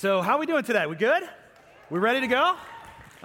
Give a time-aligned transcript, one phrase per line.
[0.00, 0.86] So, how are we doing today?
[0.86, 1.24] We good?
[1.90, 2.40] We ready to go?
[2.40, 2.56] All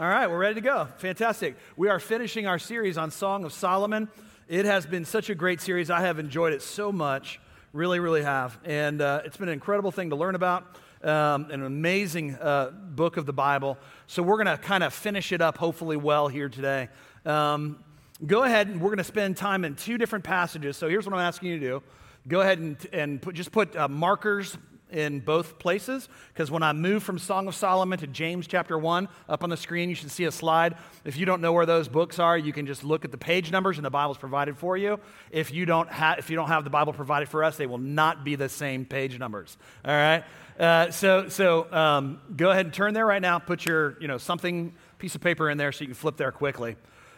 [0.07, 0.87] right, we're ready to go.
[0.97, 1.55] Fantastic.
[1.77, 4.09] We are finishing our series on Song of Solomon.
[4.47, 5.91] It has been such a great series.
[5.91, 7.39] I have enjoyed it so much.
[7.73, 8.57] Really, really have.
[8.65, 10.63] And uh, it's been an incredible thing to learn about.
[11.03, 13.77] Um, an amazing uh, book of the Bible.
[14.07, 16.89] So, we're going to kind of finish it up, hopefully, well here today.
[17.23, 17.83] Um,
[18.25, 20.75] go ahead and we're going to spend time in two different passages.
[20.75, 21.83] So, here's what I'm asking you to do
[22.27, 24.57] go ahead and, and put, just put uh, markers
[24.93, 29.09] in both places because when I move from Song of Solomon to James chapter 1,
[29.27, 30.77] up on the screen, you should see a slide.
[31.03, 33.51] If you don't know where those books are, you can just look at the page
[33.51, 34.99] numbers and the Bible's provided for you.
[35.31, 37.79] If you don't, ha- if you don't have the Bible provided for us, they will
[37.79, 39.57] not be the same page numbers.
[39.83, 40.23] All right?
[40.59, 43.39] Uh, so so um, go ahead and turn there right now.
[43.39, 46.31] Put your, you know, something, piece of paper in there so you can flip there
[46.31, 46.75] quickly.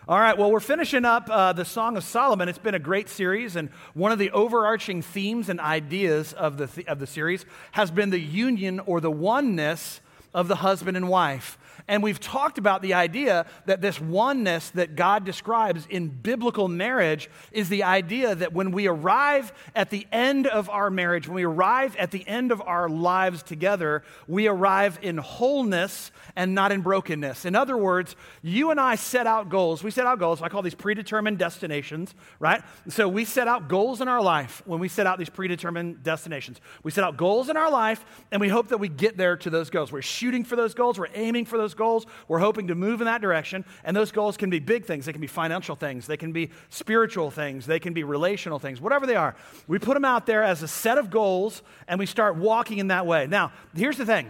[0.07, 2.47] All right, well, we're finishing up uh, the Song of Solomon.
[2.47, 6.67] It's been a great series, and one of the overarching themes and ideas of the,
[6.67, 11.09] th- of the series has been the union or the oneness of the husband and
[11.09, 11.57] wife.
[11.87, 17.29] And we've talked about the idea that this oneness that God describes in biblical marriage
[17.51, 21.43] is the idea that when we arrive at the end of our marriage, when we
[21.43, 26.81] arrive at the end of our lives together, we arrive in wholeness and not in
[26.81, 27.45] brokenness.
[27.45, 29.83] In other words, you and I set out goals.
[29.83, 30.41] We set out goals.
[30.41, 32.63] I call these predetermined destinations, right?
[32.89, 36.59] So we set out goals in our life when we set out these predetermined destinations.
[36.81, 39.51] We set out goals in our life, and we hope that we get there to
[39.51, 39.91] those goals.
[39.91, 42.05] We're shooting for those goals, we're aiming for those goals.
[42.27, 43.65] We're hoping to move in that direction.
[43.83, 45.05] And those goals can be big things.
[45.05, 46.07] They can be financial things.
[46.07, 47.65] They can be spiritual things.
[47.65, 49.35] They can be relational things, whatever they are.
[49.67, 52.87] We put them out there as a set of goals and we start walking in
[52.87, 53.27] that way.
[53.27, 54.27] Now, here's the thing.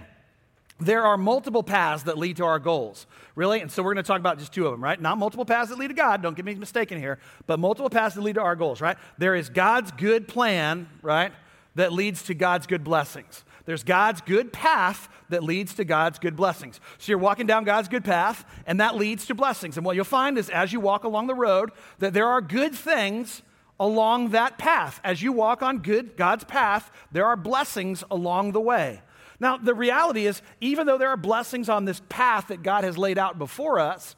[0.80, 3.62] There are multiple paths that lead to our goals, really?
[3.62, 5.00] And so we're going to talk about just two of them, right?
[5.00, 8.16] Not multiple paths that lead to God, don't get me mistaken here, but multiple paths
[8.16, 8.98] that lead to our goals, right?
[9.18, 11.32] There is God's good plan, right,
[11.76, 13.46] that leads to God's good blessings.
[13.66, 16.80] There's God's good path that leads to God's good blessings.
[17.00, 19.78] So you're walking down God's good path, and that leads to blessings.
[19.78, 22.76] And what you'll find is as you walk along the road, that there are good
[22.76, 23.42] things
[23.80, 25.02] along that path.
[25.04, 29.02] As you walk on good God's path, there are blessings along the way.
[29.40, 32.98] Now, the reality is, even though there are blessings on this path that God has
[32.98, 34.16] laid out before us,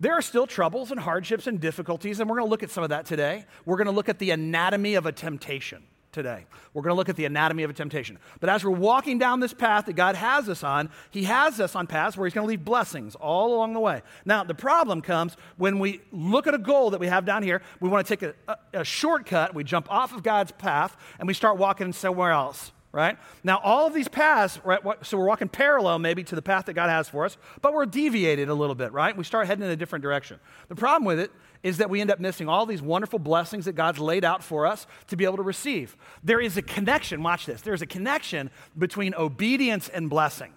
[0.00, 2.82] there are still troubles and hardships and difficulties, and we're going to look at some
[2.82, 3.44] of that today.
[3.64, 5.82] We're going to look at the anatomy of a temptation
[6.12, 6.46] today.
[6.74, 8.18] We're going to look at the anatomy of a temptation.
[8.40, 11.74] But as we're walking down this path that God has us on, He has us
[11.74, 14.02] on paths where He's going to leave blessings all along the way.
[14.24, 17.62] Now, the problem comes when we look at a goal that we have down here,
[17.80, 18.34] we want to take a,
[18.74, 22.72] a, a shortcut, we jump off of God's path, and we start walking somewhere else
[22.92, 23.16] right?
[23.44, 26.74] Now, all of these paths, right, so we're walking parallel maybe to the path that
[26.74, 29.16] God has for us, but we're deviated a little bit, right?
[29.16, 30.40] We start heading in a different direction.
[30.68, 31.30] The problem with it
[31.62, 34.66] is that we end up missing all these wonderful blessings that God's laid out for
[34.66, 35.96] us to be able to receive.
[36.24, 40.52] There is a connection, watch this, there's a connection between obedience and blessing.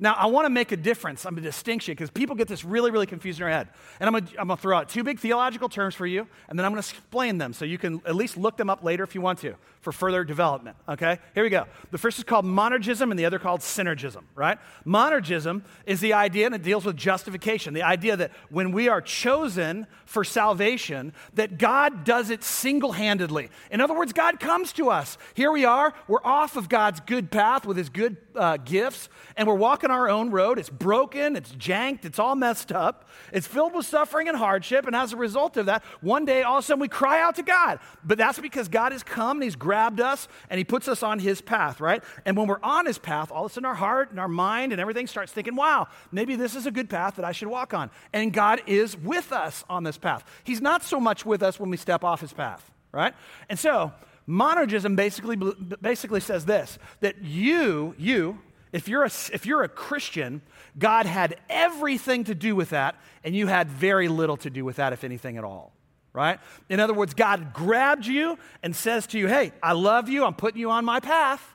[0.00, 2.92] Now, I want to make a difference, I'm a distinction, because people get this really,
[2.92, 3.68] really confused in their head.
[3.98, 6.72] And I'm going, to, throw out two big theological terms for you, and then I'm
[6.72, 9.20] going to explain them so you can at least look them up later if you
[9.20, 10.76] want to for further development.
[10.88, 11.18] Okay?
[11.34, 11.66] Here we go.
[11.90, 14.58] The first is called monergism, and the other called synergism, right?
[14.86, 19.00] Monergism is the idea, and it deals with justification, the idea that when we are
[19.00, 23.50] chosen for salvation, that God does it single handedly.
[23.70, 25.18] In other words, God comes to us.
[25.34, 29.48] Here we are, we're off of God's good path with his good uh, gifts, and
[29.48, 30.58] we're walking our own road.
[30.58, 34.94] It's broken, it's janked, it's all messed up, it's filled with suffering and hardship, and
[34.94, 37.42] as a result of that, one day all of a sudden we cry out to
[37.42, 37.78] God.
[38.04, 41.18] But that's because God has come and he's grabbed us and he puts us on
[41.18, 42.02] his path, right?
[42.24, 44.72] And when we're on his path, all of a sudden our heart and our mind
[44.72, 47.74] and everything starts thinking, wow, maybe this is a good path that I should walk
[47.74, 47.90] on.
[48.12, 50.24] And God is with us on this path.
[50.44, 53.14] He's not so much with us when we step off his path, right?
[53.48, 53.92] And so,
[54.28, 55.36] monergism basically,
[55.80, 58.38] basically says this that you, you,
[58.72, 60.42] if you're, a, if you're a Christian,
[60.78, 64.76] God had everything to do with that, and you had very little to do with
[64.76, 65.72] that, if anything at all
[66.18, 66.40] right?
[66.68, 70.34] In other words, God grabbed you and says to you, hey, I love you, I'm
[70.34, 71.54] putting you on my path.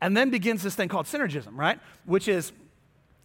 [0.00, 1.78] And then begins this thing called synergism, right?
[2.06, 2.52] Which is,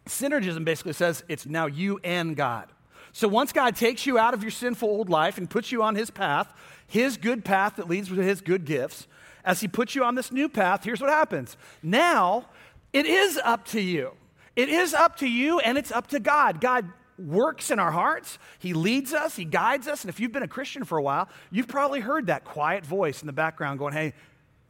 [0.06, 2.68] synergism basically says it's now you and God.
[3.14, 5.96] So once God takes you out of your sinful old life and puts you on
[5.96, 6.54] his path,
[6.86, 9.08] his good path that leads to his good gifts,
[9.46, 11.56] as he puts you on this new path, here's what happens.
[11.82, 12.48] Now,
[12.96, 14.12] it is up to you.
[14.56, 16.62] It is up to you and it's up to God.
[16.62, 18.40] God works in our hearts.
[18.60, 20.04] He leads us, He guides us.
[20.04, 23.22] And if you've been a Christian for a while, you've probably heard that quiet voice
[23.22, 24.14] in the background going, hey,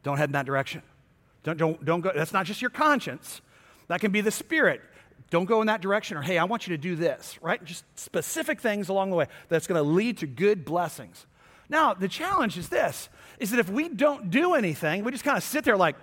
[0.02, 0.82] don't head in that direction.
[1.44, 2.10] Don't, don't, don't go.
[2.14, 3.40] That's not just your conscience,
[3.86, 4.80] that can be the Spirit.
[5.30, 7.64] Don't go in that direction, or hey, I want you to do this, right?
[7.64, 11.26] Just specific things along the way that's going to lead to good blessings.
[11.68, 13.08] Now, the challenge is this
[13.38, 15.96] is that if we don't do anything, we just kind of sit there like,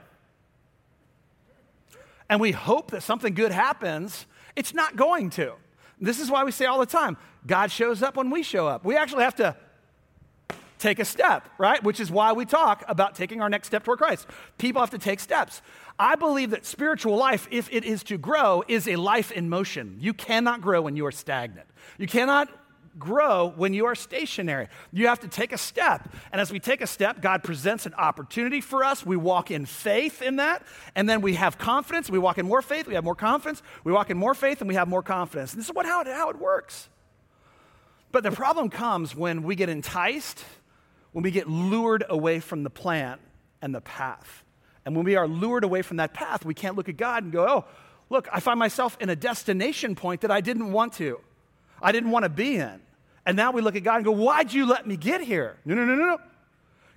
[2.34, 4.26] and we hope that something good happens,
[4.56, 5.54] it's not going to.
[6.02, 7.16] This is why we say all the time
[7.46, 8.84] God shows up when we show up.
[8.84, 9.56] We actually have to
[10.80, 11.84] take a step, right?
[11.84, 14.26] Which is why we talk about taking our next step toward Christ.
[14.58, 15.62] People have to take steps.
[16.00, 19.98] I believe that spiritual life, if it is to grow, is a life in motion.
[20.00, 21.68] You cannot grow when you are stagnant.
[22.00, 22.50] You cannot
[23.00, 24.68] grow when you are stationary.
[24.92, 26.14] You have to take a step.
[26.32, 29.06] And as we take a step, God presents an opportunity for us.
[29.06, 30.64] We walk in faith in that.
[30.96, 32.10] And then we have confidence.
[32.10, 32.88] We walk in more faith.
[32.88, 33.62] We have more confidence.
[33.84, 35.54] We walk in more faith and we have more confidence.
[35.54, 36.90] And this is what, how, it, how it works.
[38.12, 40.46] But the problem comes when we get enticed,
[41.14, 43.18] when we get lured away from the plan
[43.62, 44.44] and the path.
[44.86, 47.32] And when we are lured away from that path, we can't look at God and
[47.32, 47.66] go, oh,
[48.10, 51.20] look, I find myself in a destination point that I didn't want to.
[51.82, 52.83] I didn't want to be in.
[53.26, 55.58] And now we look at God and go, Why'd you let me get here?
[55.66, 56.18] No, no, no, no, no.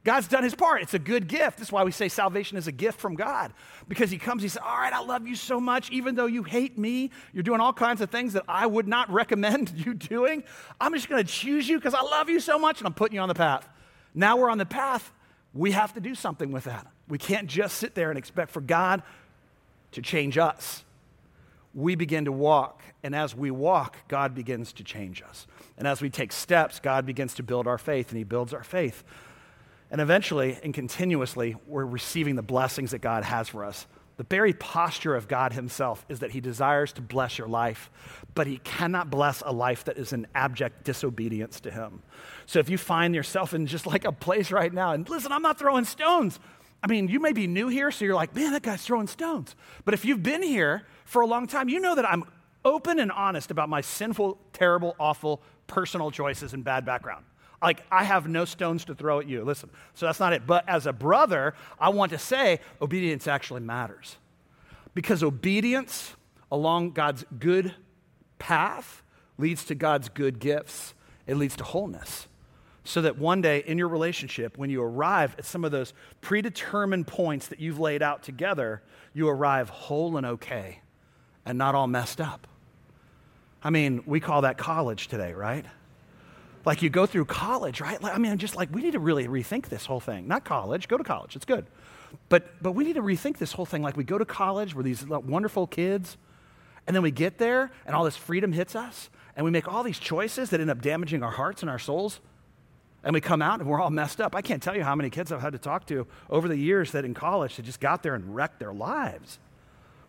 [0.05, 0.83] God's done his part.
[0.83, 1.59] It's a good gift.
[1.59, 3.53] That's why we say salvation is a gift from God.
[3.89, 5.91] Because he comes, he says, All right, I love you so much.
[5.91, 9.11] Even though you hate me, you're doing all kinds of things that I would not
[9.11, 10.45] recommend you doing.
[10.81, 13.17] I'm just going to choose you because I love you so much and I'm putting
[13.17, 13.69] you on the path.
[14.15, 15.13] Now we're on the path.
[15.55, 16.87] We have to do something with that.
[17.09, 19.03] We can't just sit there and expect for God
[19.93, 20.85] to change us
[21.77, 22.83] we begin to walk.
[23.05, 25.47] And as we walk, God begins to change us.
[25.79, 28.65] And as we take steps, God begins to build our faith, and He builds our
[28.65, 29.05] faith.
[29.91, 33.87] And eventually and continuously, we're receiving the blessings that God has for us.
[34.17, 37.91] The very posture of God Himself is that He desires to bless your life,
[38.35, 42.03] but He cannot bless a life that is in abject disobedience to Him.
[42.47, 45.43] So if you find yourself in just like a place right now, and listen, I'm
[45.43, 46.41] not throwing stones.
[46.83, 49.55] I mean, you may be new here, so you're like, man, that guy's throwing stones.
[49.85, 52.25] But if you've been here for a long time, you know that I'm
[52.65, 57.25] open and honest about my sinful, terrible, awful personal choices and bad background.
[57.63, 59.43] Like, I have no stones to throw at you.
[59.43, 60.47] Listen, so that's not it.
[60.47, 64.17] But as a brother, I want to say obedience actually matters.
[64.95, 66.15] Because obedience
[66.51, 67.75] along God's good
[68.39, 69.03] path
[69.39, 70.95] leads to God's good gifts,
[71.27, 72.29] it leads to wholeness.
[72.85, 77.07] So that one day in your relationship, when you arrive at some of those predetermined
[77.07, 80.81] points that you've laid out together, you arrive whole and okay
[81.45, 82.47] and not all messed up.
[83.67, 85.65] I mean, we call that college today, right?
[86.65, 87.99] Like you go through college, right?
[88.05, 90.29] I mean, just like we need to really rethink this whole thing.
[90.29, 91.67] Not college, go to college, it's good.
[92.29, 93.83] But, but we need to rethink this whole thing.
[93.83, 96.17] Like we go to college, we're these wonderful kids,
[96.87, 99.83] and then we get there and all this freedom hits us, and we make all
[99.83, 102.21] these choices that end up damaging our hearts and our souls.
[103.03, 104.37] And we come out and we're all messed up.
[104.37, 106.93] I can't tell you how many kids I've had to talk to over the years
[106.93, 109.41] that in college they just got there and wrecked their lives.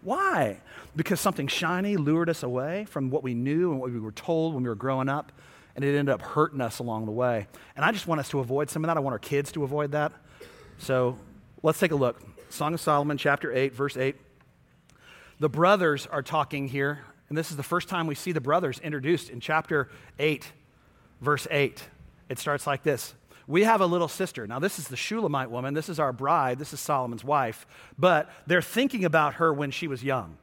[0.07, 0.61] Why?
[0.95, 4.53] Because something shiny lured us away from what we knew and what we were told
[4.53, 5.33] when we were growing up,
[5.75, 7.45] and it ended up hurting us along the way.
[7.75, 8.95] And I just want us to avoid some of that.
[8.95, 10.13] I want our kids to avoid that.
[10.77, 11.17] So
[11.61, 12.21] let's take a look.
[12.49, 14.15] Song of Solomon, chapter 8, verse 8.
[15.41, 18.79] The brothers are talking here, and this is the first time we see the brothers
[18.79, 19.89] introduced in chapter
[20.19, 20.53] 8,
[21.19, 21.83] verse 8.
[22.29, 23.13] It starts like this
[23.47, 24.45] we have a little sister.
[24.45, 25.73] Now, this is the Shulamite woman.
[25.73, 26.59] This is our bride.
[26.59, 27.65] This is Solomon's wife.
[27.97, 30.37] But they're thinking about her when she was young.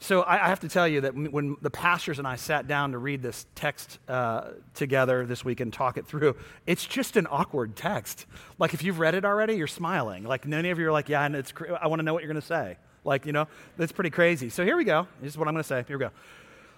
[0.00, 2.98] So I, have to tell you that when the pastors and I sat down to
[2.98, 6.36] read this text uh, together this week and talk it through,
[6.66, 8.26] it's just an awkward text.
[8.60, 10.22] Like if you've read it already, you're smiling.
[10.22, 12.22] Like many of you are like, yeah, and it's cr- I want to know what
[12.22, 12.76] you're going to say.
[13.04, 14.50] Like, you know, that's pretty crazy.
[14.50, 15.08] So here we go.
[15.20, 15.84] This is what I'm going to say.
[15.88, 16.12] Here we go.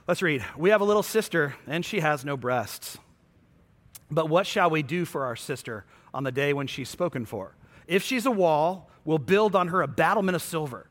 [0.09, 0.43] Let's read.
[0.57, 2.99] We have a little sister, and she has no breasts.
[4.11, 7.55] But what shall we do for our sister on the day when she's spoken for?
[7.87, 10.89] If she's a wall, we'll build on her a battlement of silver.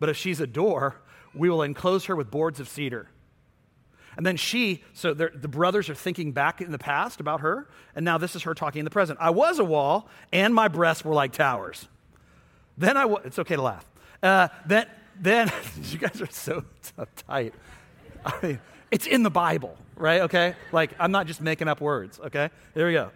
[0.00, 0.96] But if she's a door,
[1.34, 3.08] we will enclose her with boards of cedar.
[4.16, 8.04] And then she, so the brothers are thinking back in the past about her, and
[8.04, 9.18] now this is her talking in the present.
[9.22, 11.88] I was a wall, and my breasts were like towers.
[12.76, 13.86] Then I, was, it's okay to laugh.
[14.22, 14.86] Uh, then,
[15.18, 15.50] then,
[15.84, 16.64] you guys are so
[17.26, 17.54] tight.
[18.24, 20.22] I mean, it's in the Bible, right?
[20.22, 20.54] Okay?
[20.72, 22.50] Like, I'm not just making up words, okay?
[22.74, 23.10] Here we go.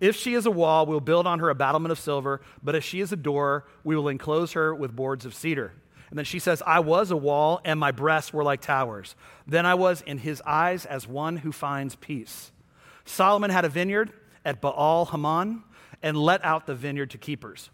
[0.00, 2.84] If she is a wall, we'll build on her a battlement of silver, but if
[2.84, 5.72] she is a door, we will enclose her with boards of cedar.
[6.10, 9.14] And then she says, I was a wall, and my breasts were like towers.
[9.46, 12.50] Then I was in his eyes as one who finds peace.
[13.04, 14.12] Solomon had a vineyard
[14.44, 15.62] at Baal Hamon
[16.02, 17.70] and let out the vineyard to keepers.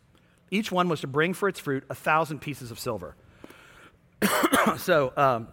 [0.50, 3.16] Each one was to bring for its fruit a thousand pieces of silver.
[4.76, 5.48] so, um,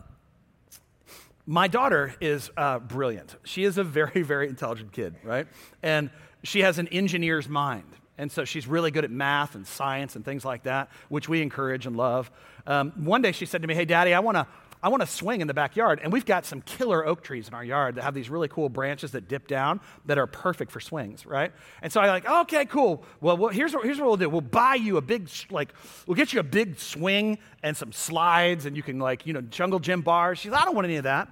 [1.50, 3.36] my daughter is uh, brilliant.
[3.44, 5.48] She is a very, very intelligent kid, right?
[5.82, 6.12] And
[6.44, 7.92] she has an engineer's mind.
[8.20, 11.42] And so she's really good at math and science and things like that, which we
[11.42, 12.30] encourage and love.
[12.68, 14.46] Um, one day she said to me, Hey, Daddy, I want to
[14.82, 16.00] I want to swing in the backyard.
[16.02, 18.70] And we've got some killer oak trees in our yard that have these really cool
[18.70, 21.52] branches that dip down that are perfect for swings, right?
[21.82, 23.04] And so I'm like, okay, cool.
[23.20, 24.30] Well, here's, what, here's what we'll do.
[24.30, 25.74] We'll buy you a big, like,
[26.08, 29.42] we'll get you a big swing and some slides and you can, like, you know,
[29.42, 30.40] jungle gym bars.
[30.40, 31.28] She's, I don't want any of that.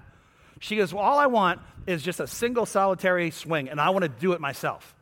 [0.60, 4.02] She goes, well, all I want is just a single solitary swing and I want
[4.02, 4.94] to do it myself.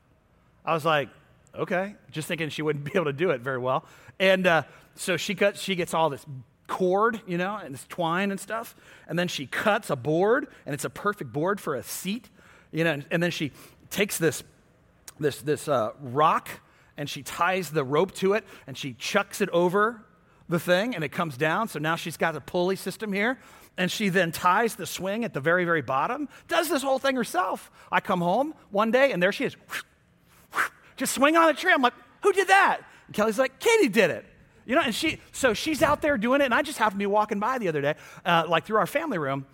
[0.65, 1.09] I was like,
[1.55, 3.85] okay, just thinking she wouldn't be able to do it very well.
[4.19, 4.63] And uh,
[4.95, 6.25] so she, cuts, she gets all this
[6.67, 8.75] cord, you know, and this twine and stuff.
[9.09, 12.29] And then she cuts a board, and it's a perfect board for a seat,
[12.73, 12.93] you know.
[12.93, 13.53] And, and then she
[13.91, 14.43] takes this,
[15.21, 16.49] this, this uh, rock
[16.97, 20.03] and she ties the rope to it and she chucks it over
[20.49, 21.69] the thing and it comes down.
[21.69, 23.39] So now she's got a pulley system here.
[23.79, 27.15] And she then ties the swing at the very, very bottom, does this whole thing
[27.15, 27.71] herself.
[27.93, 29.57] I come home one day and there she is,
[30.97, 31.73] just swing on the tree.
[31.73, 32.81] I'm like, who did that?
[33.07, 34.25] And Kelly's like, Katie did it.
[34.65, 37.03] You know, and she, so she's out there doing it, and I just happened to
[37.03, 39.47] be walking by the other day, uh, like through our family room,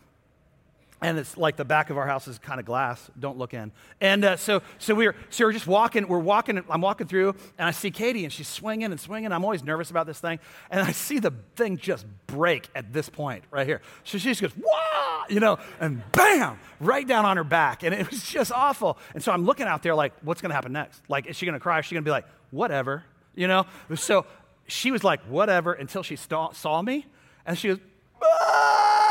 [1.02, 3.11] and it's like the back of our house is kind of glass.
[3.18, 3.73] Don't look in.
[4.00, 6.09] And uh, so, so we're so we're just walking.
[6.09, 6.62] We're walking.
[6.71, 9.32] I'm walking through, and I see Katie, and she's swinging and swinging.
[9.32, 10.38] I'm always nervous about this thing,
[10.71, 13.82] and I see the thing just break at this point right here.
[14.04, 17.94] So she just goes, "Wah!" You know, and bam, right down on her back, and
[17.94, 18.99] it was just awful.
[19.14, 21.02] And so I'm looking out there, like, what's going to happen next?
[21.09, 21.78] Like, is she going to cry?
[21.78, 23.04] Is she going to be like, whatever?
[23.35, 23.66] You know?
[23.94, 24.26] So
[24.66, 27.06] she was like, whatever, until she saw, saw me.
[27.47, 27.78] And she goes,
[28.23, 29.01] ah!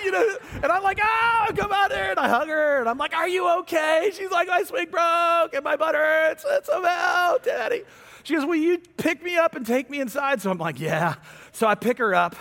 [0.04, 2.10] you know, and I'm like, ah, oh, come out there.
[2.10, 4.10] And I hug her, and I'm like, are you okay?
[4.14, 6.44] She's like, my swing broke, and my butt hurts.
[6.48, 7.84] It's about, daddy.
[8.24, 10.42] She goes, will you pick me up and take me inside?
[10.42, 11.16] So I'm like, yeah.
[11.52, 12.36] So I pick her up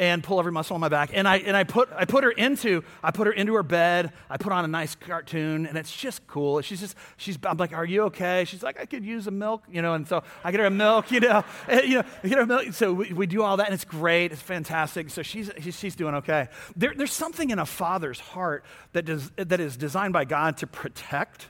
[0.00, 1.10] and pull every muscle on my back.
[1.12, 4.12] And I, and I, put, I put her into, I put her into her bed.
[4.30, 6.62] I put on a nice cartoon and it's just cool.
[6.62, 8.46] She's just, she's, I'm like, are you okay?
[8.46, 10.70] She's like, I could use a milk, you know, and so I get her a
[10.70, 12.72] milk, you know, and, you know, get her milk.
[12.72, 14.32] So we, we do all that and it's great.
[14.32, 15.10] It's fantastic.
[15.10, 16.48] So she's, she's doing okay.
[16.74, 20.66] There, there's something in a father's heart that, does, that is designed by God to
[20.66, 21.48] protect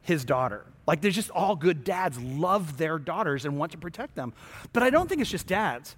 [0.00, 0.66] his daughter.
[0.84, 4.32] Like there's just all good dads love their daughters and want to protect them.
[4.72, 5.94] But I don't think it's just dads.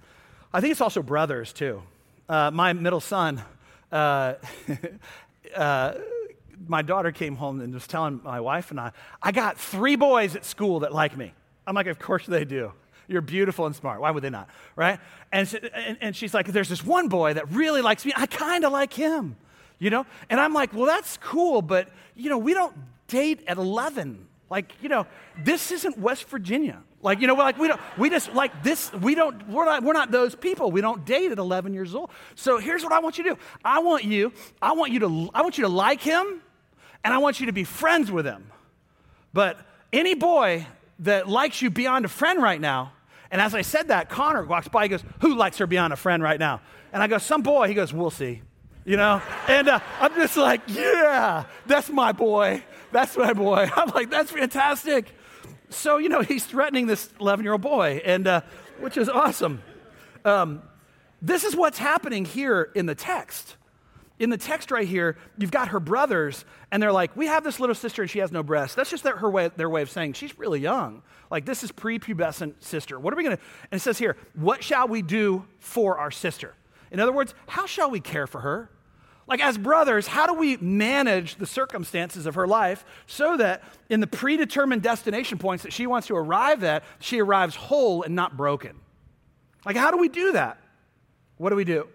[0.55, 1.83] I think it's also brothers, too.
[2.29, 3.43] Uh, my middle son,
[3.91, 4.35] uh,
[5.55, 5.93] uh,
[6.65, 10.33] my daughter came home and was telling my wife and I, I got three boys
[10.33, 11.33] at school that like me.
[11.67, 12.71] I'm like, of course they do.
[13.09, 13.99] You're beautiful and smart.
[13.99, 14.47] Why would they not?
[14.77, 14.97] Right?
[15.29, 18.13] And, she, and, and she's like, there's this one boy that really likes me.
[18.15, 19.35] I kind of like him,
[19.77, 20.05] you know?
[20.29, 22.73] And I'm like, well, that's cool, but, you know, we don't
[23.09, 24.25] date at 11.
[24.49, 25.05] Like, you know,
[25.43, 26.81] this isn't West Virginia.
[27.05, 29.93] Like, you know, like we don't, we just like this, we don't, we're not, we're
[29.93, 30.71] not those people.
[30.71, 32.09] We don't date at 11 years old.
[32.33, 33.39] So here's what I want you to do.
[33.63, 36.41] I want you, I want you to, I want you to like him
[37.03, 38.49] and I want you to be friends with him.
[39.33, 39.59] But
[39.93, 40.65] any boy
[40.97, 42.91] that likes you beyond a friend right now,
[43.29, 45.97] and as I said that, Connor walks by, he goes, Who likes her beyond a
[45.97, 46.61] friend right now?
[46.91, 47.67] And I go, Some boy.
[47.67, 48.41] He goes, We'll see.
[48.83, 49.21] You know?
[49.47, 52.63] And uh, I'm just like, Yeah, that's my boy.
[52.91, 53.69] That's my boy.
[53.75, 55.14] I'm like, That's fantastic.
[55.75, 58.41] So, you know, he's threatening this 11 year old boy, and uh,
[58.79, 59.61] which is awesome.
[60.23, 60.63] Um,
[61.21, 63.55] this is what's happening here in the text.
[64.17, 67.59] In the text right here, you've got her brothers, and they're like, We have this
[67.59, 68.75] little sister and she has no breasts.
[68.75, 71.01] That's just their, her way, their way of saying she's really young.
[71.29, 72.99] Like, this is prepubescent sister.
[72.99, 73.43] What are we going to?
[73.71, 76.55] And it says here, What shall we do for our sister?
[76.91, 78.69] In other words, how shall we care for her?
[79.27, 83.99] Like, as brothers, how do we manage the circumstances of her life so that in
[83.99, 88.37] the predetermined destination points that she wants to arrive at, she arrives whole and not
[88.37, 88.79] broken?
[89.65, 90.59] Like, how do we do that?
[91.37, 91.87] What do we do?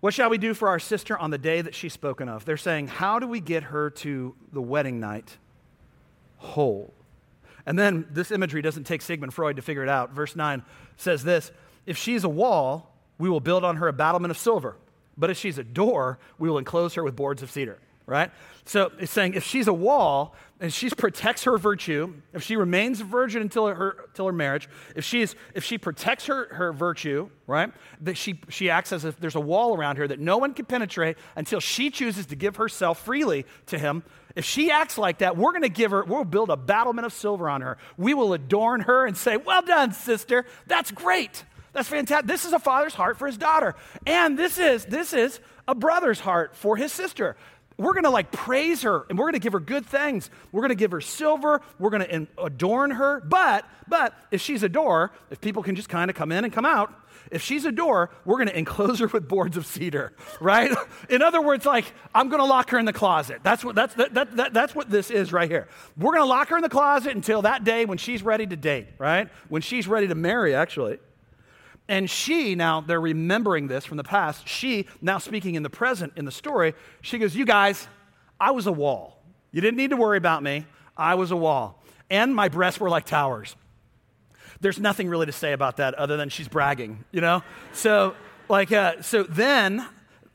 [0.00, 2.44] What shall we do for our sister on the day that she's spoken of?
[2.44, 5.38] They're saying, How do we get her to the wedding night
[6.36, 6.92] whole?
[7.64, 10.10] And then this imagery doesn't take Sigmund Freud to figure it out.
[10.10, 10.62] Verse 9
[10.98, 11.50] says this
[11.86, 14.76] If she's a wall, we will build on her a battlement of silver.
[15.16, 18.30] But if she's a door, we will enclose her with boards of cedar, right?
[18.64, 23.00] So it's saying if she's a wall and she protects her virtue, if she remains
[23.00, 27.28] a virgin until her, until her marriage, if, she's, if she protects her, her virtue,
[27.46, 30.54] right, that she, she acts as if there's a wall around her that no one
[30.54, 34.02] can penetrate until she chooses to give herself freely to him.
[34.34, 37.12] If she acts like that, we're going to give her, we'll build a battlement of
[37.12, 37.78] silver on her.
[37.96, 40.44] We will adorn her and say, Well done, sister.
[40.66, 41.44] That's great.
[41.74, 42.26] That's fantastic.
[42.26, 43.74] This is a father's heart for his daughter.
[44.06, 47.36] And this is this is a brother's heart for his sister.
[47.76, 50.30] We're going to like praise her and we're going to give her good things.
[50.52, 51.60] We're going to give her silver.
[51.80, 53.20] We're going to adorn her.
[53.20, 56.52] But but if she's a door, if people can just kind of come in and
[56.52, 56.94] come out,
[57.32, 60.70] if she's a door, we're going to enclose her with boards of cedar, right?
[61.08, 63.40] in other words, like I'm going to lock her in the closet.
[63.42, 65.66] That's what that's that, that, that, that's what this is right here.
[65.96, 68.56] We're going to lock her in the closet until that day when she's ready to
[68.56, 69.28] date, right?
[69.48, 70.98] When she's ready to marry, actually.
[71.88, 74.48] And she, now they're remembering this from the past.
[74.48, 77.88] She, now speaking in the present in the story, she goes, You guys,
[78.40, 79.22] I was a wall.
[79.52, 80.66] You didn't need to worry about me.
[80.96, 81.82] I was a wall.
[82.10, 83.54] And my breasts were like towers.
[84.60, 87.42] There's nothing really to say about that other than she's bragging, you know?
[87.72, 88.14] So,
[88.48, 89.86] like, uh, so then,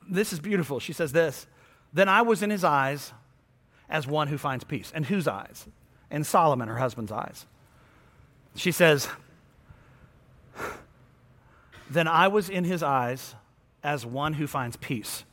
[0.08, 0.78] this is beautiful.
[0.78, 1.46] She says this
[1.92, 3.12] Then I was in his eyes
[3.88, 4.92] as one who finds peace.
[4.94, 5.66] And whose eyes?
[6.10, 7.46] In Solomon, her husband's eyes.
[8.54, 9.08] She says,
[11.90, 13.34] Then I was in his eyes
[13.82, 15.24] as one who finds peace.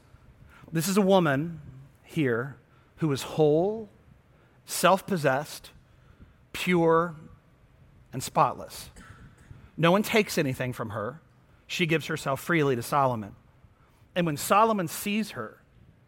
[0.72, 1.62] This is a woman
[2.04, 2.58] here
[2.98, 3.90] who is whole,
[4.66, 5.70] self possessed,
[6.54, 7.16] pure,
[8.12, 8.90] and spotless.
[9.78, 11.22] No one takes anything from her.
[11.68, 13.36] She gives herself freely to Solomon.
[14.16, 15.62] And when Solomon sees her,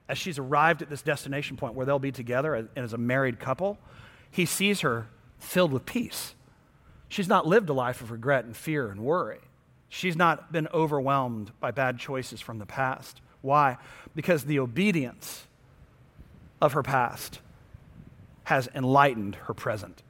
[0.07, 3.39] as she's arrived at this destination point where they'll be together and as a married
[3.39, 3.77] couple,
[4.31, 6.33] he sees her filled with peace.
[7.07, 9.39] She's not lived a life of regret and fear and worry.
[9.89, 13.21] She's not been overwhelmed by bad choices from the past.
[13.41, 13.77] Why?
[14.15, 15.47] Because the obedience
[16.61, 17.39] of her past
[18.45, 20.03] has enlightened her present.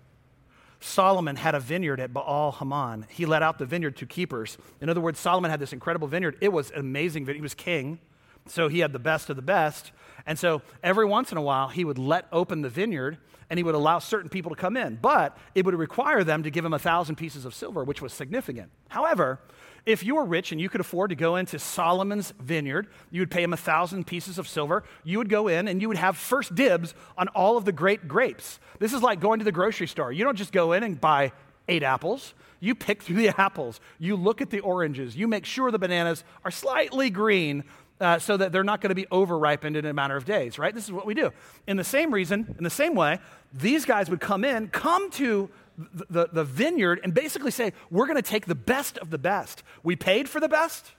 [0.82, 3.06] Solomon had a vineyard at Baal Hamon.
[3.10, 4.58] He let out the vineyard to keepers.
[4.80, 6.38] In other words, Solomon had this incredible vineyard.
[6.40, 7.40] It was an amazing vineyard.
[7.40, 8.00] He was king,
[8.46, 9.92] so he had the best of the best.
[10.30, 13.18] And so every once in a while, he would let open the vineyard
[13.50, 15.00] and he would allow certain people to come in.
[15.02, 18.14] But it would require them to give him a thousand pieces of silver, which was
[18.14, 18.70] significant.
[18.90, 19.40] However,
[19.88, 23.32] if you were rich and you could afford to go into Solomon's vineyard, you would
[23.32, 24.84] pay him a thousand pieces of silver.
[25.04, 28.08] You would go in and you would have first dibs on all of the great
[28.08, 28.60] grapes.
[28.78, 30.12] This is like going to the grocery store.
[30.12, 31.32] You don't just go in and buy
[31.68, 32.36] eight apples.
[32.60, 33.80] You pick through the apples.
[33.98, 35.16] You look at the oranges.
[35.16, 37.64] You make sure the bananas are slightly green
[38.00, 40.74] uh, so that they're not going to be overripened in a matter of days, right?
[40.74, 41.32] This is what we do.
[41.68, 43.20] In the same reason, in the same way,
[43.54, 48.06] these guys would come in, come to the, the, the vineyard, and basically say, We're
[48.06, 49.64] going to take the best of the best.
[49.84, 50.92] We paid for the best,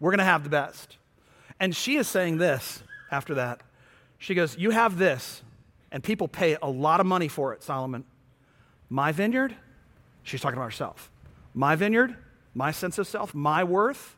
[0.00, 0.96] we're going to have the best.
[1.58, 3.62] And she is saying this after that.
[4.18, 5.42] She goes, You have this,
[5.92, 8.04] and people pay a lot of money for it, Solomon.
[8.88, 9.54] My vineyard,
[10.22, 11.10] she's talking about herself.
[11.54, 12.16] My vineyard,
[12.54, 14.15] my sense of self, my worth,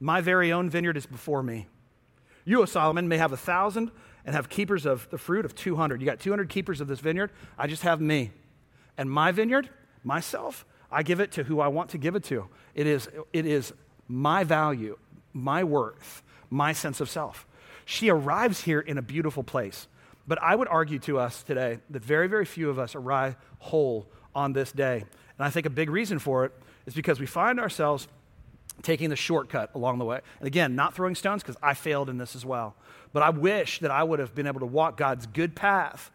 [0.00, 1.66] my very own vineyard is before me.
[2.44, 3.90] You, O Solomon, may have a thousand
[4.24, 6.00] and have keepers of the fruit of 200.
[6.00, 7.30] You got 200 keepers of this vineyard.
[7.58, 8.32] I just have me.
[8.98, 9.70] And my vineyard,
[10.04, 12.48] myself, I give it to who I want to give it to.
[12.74, 13.72] It is, it is
[14.08, 14.98] my value,
[15.32, 17.46] my worth, my sense of self.
[17.84, 19.88] She arrives here in a beautiful place.
[20.26, 24.08] But I would argue to us today that very, very few of us arrive whole
[24.34, 25.04] on this day.
[25.38, 26.52] And I think a big reason for it
[26.84, 28.08] is because we find ourselves
[28.86, 30.20] taking the shortcut along the way.
[30.38, 32.76] And again, not throwing stones because I failed in this as well.
[33.12, 36.12] But I wish that I would have been able to walk God's good path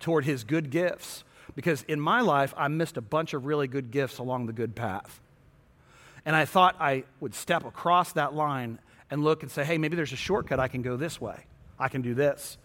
[0.00, 1.24] toward his good gifts
[1.54, 4.74] because in my life, I missed a bunch of really good gifts along the good
[4.74, 5.20] path.
[6.24, 8.78] And I thought I would step across that line
[9.10, 11.44] and look and say, hey, maybe there's a shortcut I can go this way.
[11.78, 12.56] I can do this.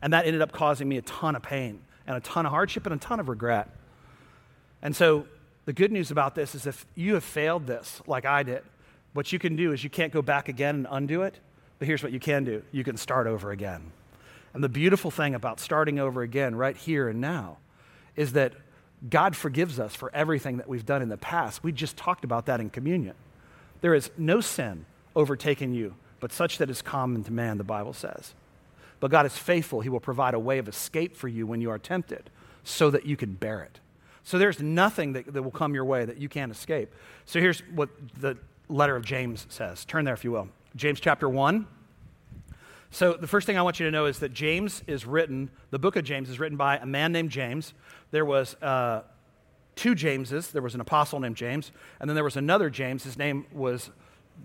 [0.00, 2.86] And that ended up causing me a ton of pain and a ton of hardship
[2.86, 3.68] and a ton of regret.
[4.82, 5.26] And so
[5.64, 8.62] the good news about this is if you have failed this like I did,
[9.12, 11.38] what you can do is you can't go back again and undo it,
[11.78, 13.92] but here's what you can do you can start over again.
[14.54, 17.58] And the beautiful thing about starting over again right here and now
[18.16, 18.52] is that
[19.08, 21.62] God forgives us for everything that we've done in the past.
[21.64, 23.14] We just talked about that in communion.
[23.80, 24.84] There is no sin
[25.16, 28.34] overtaken you, but such that is common to man, the Bible says.
[28.98, 29.80] But God is faithful.
[29.80, 32.28] He will provide a way of escape for you when you are tempted
[32.62, 33.80] so that you can bear it.
[34.22, 36.94] So there's nothing that, that will come your way that you can't escape.
[37.24, 37.88] So here's what
[38.20, 38.36] the
[38.70, 39.84] letter of James says.
[39.84, 40.48] Turn there, if you will.
[40.76, 41.66] James chapter 1.
[42.92, 45.78] So, the first thing I want you to know is that James is written, the
[45.78, 47.72] book of James is written by a man named James.
[48.10, 49.02] There was uh,
[49.76, 50.50] two Jameses.
[50.50, 53.04] There was an apostle named James, and then there was another James.
[53.04, 53.90] His name was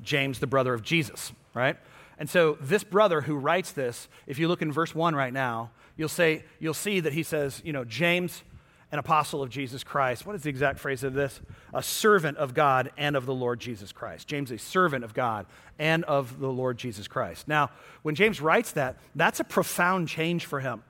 [0.04, 1.76] James, the brother of Jesus, right?
[2.20, 5.72] And so, this brother who writes this, if you look in verse 1 right now,
[5.98, 8.44] you'll, say, you'll see that he says, you know, James,
[8.92, 10.26] an apostle of Jesus Christ.
[10.26, 11.42] What is the exact phrase of this?
[11.74, 14.28] A servant of God and of the Lord Jesus Christ.
[14.28, 15.46] James, a servant of God
[15.80, 17.48] and of the Lord Jesus Christ.
[17.48, 17.72] Now,
[18.04, 20.84] when James writes that, that's a profound change for him.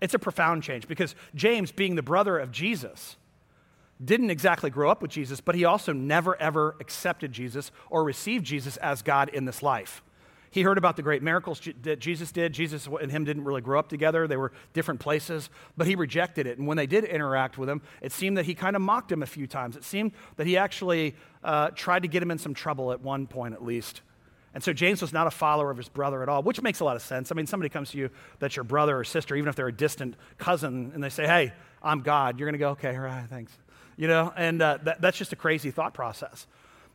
[0.00, 3.16] It's a profound change because James, being the brother of Jesus,
[4.04, 8.44] didn't exactly grow up with Jesus, but he also never ever accepted Jesus or received
[8.44, 10.02] Jesus as God in this life.
[10.54, 12.52] He heard about the great miracles that Jesus did.
[12.52, 16.46] Jesus and him didn't really grow up together, they were different places, but he rejected
[16.46, 16.58] it.
[16.58, 19.24] And when they did interact with him, it seemed that he kind of mocked him
[19.24, 19.74] a few times.
[19.76, 23.26] It seemed that he actually uh, tried to get him in some trouble at one
[23.26, 24.02] point, at least.
[24.54, 26.84] And so James was not a follower of his brother at all, which makes a
[26.84, 27.32] lot of sense.
[27.32, 29.72] I mean, somebody comes to you that's your brother or sister, even if they're a
[29.72, 33.28] distant cousin, and they say, Hey, I'm God, you're going to go, Okay, all right,
[33.28, 33.50] thanks.
[33.96, 36.46] You know, and uh, that, that's just a crazy thought process.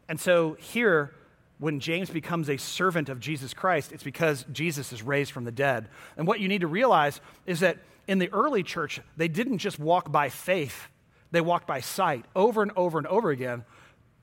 [0.07, 1.13] And so here,
[1.59, 5.51] when James becomes a servant of Jesus Christ, it's because Jesus is raised from the
[5.51, 5.89] dead.
[6.17, 9.77] And what you need to realize is that in the early church, they didn't just
[9.77, 10.87] walk by faith,
[11.31, 12.25] they walked by sight.
[12.35, 13.65] Over and over and over again,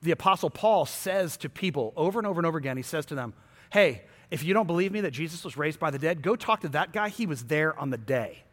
[0.01, 3.15] the Apostle Paul says to people, over and over and over again, he says to
[3.15, 3.33] them,
[3.69, 6.61] Hey, if you don't believe me that Jesus was raised by the dead, go talk
[6.61, 7.09] to that guy.
[7.09, 8.43] He was there on the day.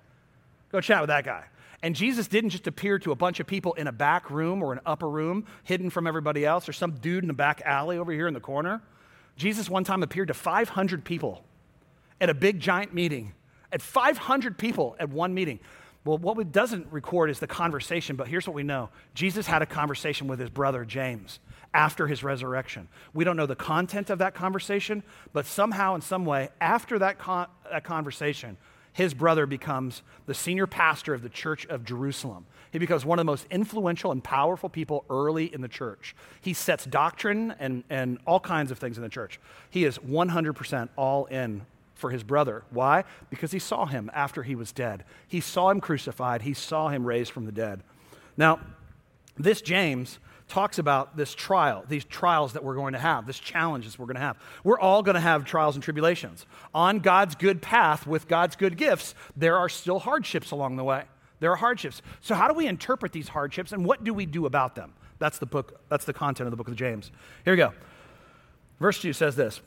[0.70, 1.44] Go chat with that guy.
[1.85, 4.73] And Jesus didn't just appear to a bunch of people in a back room or
[4.73, 8.11] an upper room, hidden from everybody else, or some dude in the back alley over
[8.11, 8.81] here in the corner.
[9.37, 11.44] Jesus one time appeared to 500 people
[12.23, 13.35] at a big giant meeting,
[13.70, 15.61] at 500 people at one meeting.
[16.07, 19.61] Well, what it doesn't record is the conversation, but here's what we know Jesus had
[19.61, 21.38] a conversation with his brother James
[21.75, 22.88] after his resurrection.
[23.12, 25.03] We don't know the content of that conversation,
[25.35, 28.57] but somehow, in some way, after that, con- that conversation,
[28.94, 32.46] his brother becomes the senior pastor of the church of Jerusalem.
[32.70, 36.14] He becomes one of the most influential and powerful people early in the church.
[36.40, 39.40] He sets doctrine and, and all kinds of things in the church.
[39.68, 42.62] He is 100% all in for his brother.
[42.70, 43.02] Why?
[43.30, 45.04] Because he saw him after he was dead.
[45.26, 47.83] He saw him crucified, he saw him raised from the dead.
[48.37, 48.61] Now,
[49.37, 50.20] this James
[50.55, 54.14] talks about this trial, these trials that we're going to have, this challenges we're going
[54.14, 54.38] to have.
[54.62, 56.47] We're all going to have trials and tribulations.
[56.73, 61.03] On God's good path with God's good gifts, there are still hardships along the way.
[61.40, 62.03] There are hardships.
[62.21, 64.93] So how do we interpret these hardships and what do we do about them?
[65.19, 67.11] That's the book, that's the content of the book of James.
[67.45, 67.73] Here we go.
[68.79, 69.61] Verse 2 says this.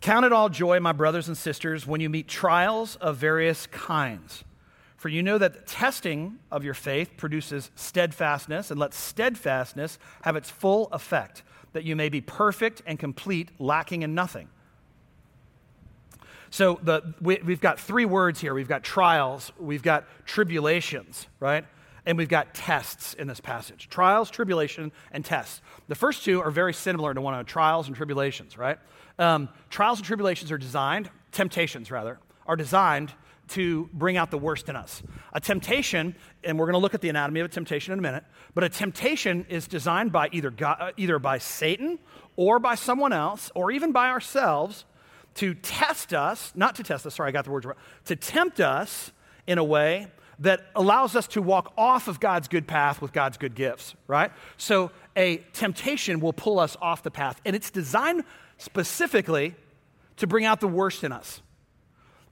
[0.00, 4.42] Count it all joy, my brothers and sisters, when you meet trials of various kinds
[4.96, 10.36] for you know that the testing of your faith produces steadfastness, and let steadfastness have
[10.36, 14.48] its full effect, that you may be perfect and complete, lacking in nothing.
[16.50, 21.64] So the, we, we've got three words here we've got trials, we've got tribulations, right?
[22.06, 25.60] And we've got tests in this passage trials, tribulation, and tests.
[25.88, 28.78] The first two are very similar to one another trials and tribulations, right?
[29.18, 33.12] Um, trials and tribulations are designed, temptations rather, are designed
[33.48, 35.02] to bring out the worst in us.
[35.32, 38.02] A temptation, and we're going to look at the anatomy of a temptation in a
[38.02, 41.98] minute, but a temptation is designed by either, God, uh, either by Satan
[42.36, 44.84] or by someone else or even by ourselves
[45.34, 48.60] to test us, not to test us, sorry, I got the words wrong, to tempt
[48.60, 49.12] us
[49.46, 53.38] in a way that allows us to walk off of God's good path with God's
[53.38, 54.30] good gifts, right?
[54.56, 58.24] So a temptation will pull us off the path, and it's designed
[58.58, 59.54] specifically
[60.16, 61.40] to bring out the worst in us.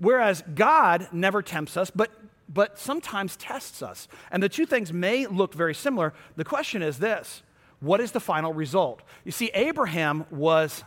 [0.05, 2.11] Whereas God never tempts us, but,
[2.47, 4.07] but sometimes tests us.
[4.31, 6.13] And the two things may look very similar.
[6.37, 7.43] The question is this
[7.81, 9.01] what is the final result?
[9.25, 10.85] You see, Abraham was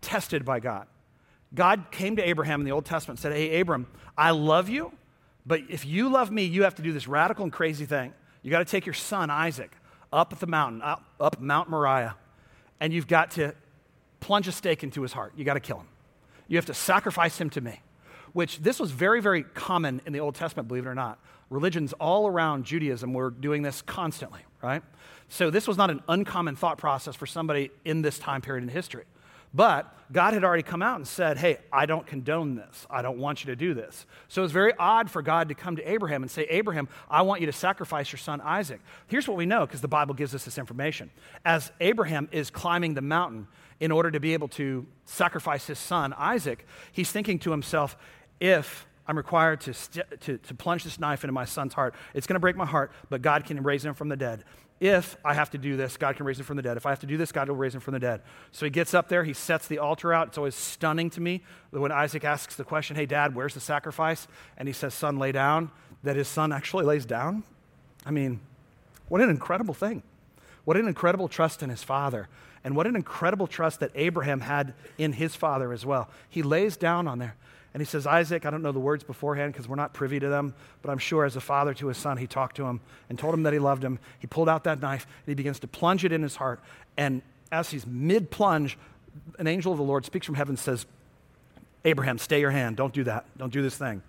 [0.00, 0.86] tested by God.
[1.52, 4.92] God came to Abraham in the Old Testament and said, Hey, Abram, I love you,
[5.44, 8.14] but if you love me, you have to do this radical and crazy thing.
[8.42, 9.72] You got to take your son, Isaac,
[10.12, 12.14] up the mountain, up, up Mount Moriah,
[12.78, 13.56] and you've got to
[14.20, 15.32] plunge a stake into his heart.
[15.36, 15.88] You got to kill him.
[16.46, 17.80] You have to sacrifice him to me
[18.32, 21.18] which this was very, very common in the Old Testament, believe it or not.
[21.50, 24.82] Religions all around Judaism were doing this constantly, right?
[25.28, 28.68] So this was not an uncommon thought process for somebody in this time period in
[28.68, 29.04] history.
[29.54, 32.86] But God had already come out and said, Hey, I don't condone this.
[32.90, 34.06] I don't want you to do this.
[34.28, 37.22] So it was very odd for God to come to Abraham and say, Abraham, I
[37.22, 38.80] want you to sacrifice your son Isaac.
[39.08, 41.10] Here's what we know because the Bible gives us this information.
[41.44, 43.46] As Abraham is climbing the mountain
[43.80, 47.96] in order to be able to sacrifice his son Isaac, he's thinking to himself,
[48.42, 52.26] if I'm required to, st- to, to plunge this knife into my son's heart, it's
[52.26, 54.42] going to break my heart, but God can raise him from the dead.
[54.80, 56.76] If I have to do this, God can raise him from the dead.
[56.76, 58.20] If I have to do this, God will raise him from the dead.
[58.50, 60.28] So he gets up there, he sets the altar out.
[60.28, 64.26] It's always stunning to me when Isaac asks the question, Hey, dad, where's the sacrifice?
[64.56, 65.70] And he says, Son, lay down,
[66.02, 67.44] that his son actually lays down.
[68.04, 68.40] I mean,
[69.08, 70.02] what an incredible thing.
[70.64, 72.28] What an incredible trust in his father.
[72.64, 76.08] And what an incredible trust that Abraham had in his father as well.
[76.28, 77.36] He lays down on there.
[77.74, 80.28] And he says, Isaac, I don't know the words beforehand because we're not privy to
[80.28, 83.18] them, but I'm sure as a father to his son, he talked to him and
[83.18, 83.98] told him that he loved him.
[84.18, 86.60] He pulled out that knife and he begins to plunge it in his heart.
[86.96, 88.76] And as he's mid plunge,
[89.38, 90.86] an angel of the Lord speaks from heaven and says,
[91.84, 92.76] Abraham, stay your hand.
[92.76, 93.24] Don't do that.
[93.38, 94.02] Don't do this thing.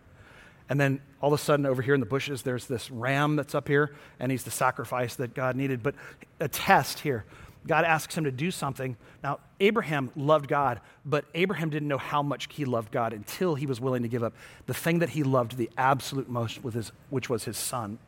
[0.69, 3.53] And then all of a sudden, over here in the bushes, there's this ram that's
[3.53, 5.83] up here, and he's the sacrifice that God needed.
[5.83, 5.95] But
[6.39, 7.25] a test here
[7.65, 8.97] God asks him to do something.
[9.23, 13.65] Now, Abraham loved God, but Abraham didn't know how much he loved God until he
[13.65, 14.33] was willing to give up
[14.65, 17.99] the thing that he loved the absolute most, his, which was his son.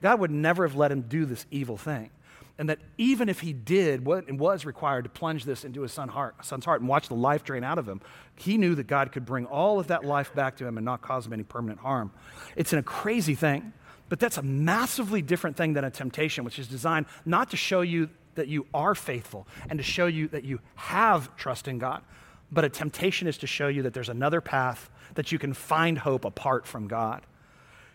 [0.00, 2.10] God would never have let him do this evil thing.
[2.58, 6.08] And that even if he did what was required to plunge this into his son
[6.08, 8.00] heart, son's heart and watch the life drain out of him,
[8.36, 11.02] he knew that God could bring all of that life back to him and not
[11.02, 12.12] cause him any permanent harm.
[12.54, 13.72] It's a crazy thing,
[14.08, 17.80] but that's a massively different thing than a temptation, which is designed not to show
[17.80, 22.02] you that you are faithful and to show you that you have trust in God.
[22.50, 25.98] But a temptation is to show you that there's another path that you can find
[25.98, 27.22] hope apart from God.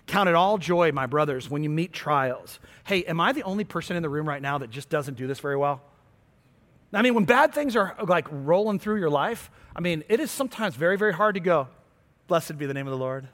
[0.07, 2.59] Count it all joy, my brothers, when you meet trials.
[2.85, 5.27] Hey, am I the only person in the room right now that just doesn't do
[5.27, 5.81] this very well?
[6.93, 10.31] I mean, when bad things are like rolling through your life, I mean, it is
[10.31, 11.67] sometimes very, very hard to go,
[12.27, 13.27] Blessed be the name of the Lord.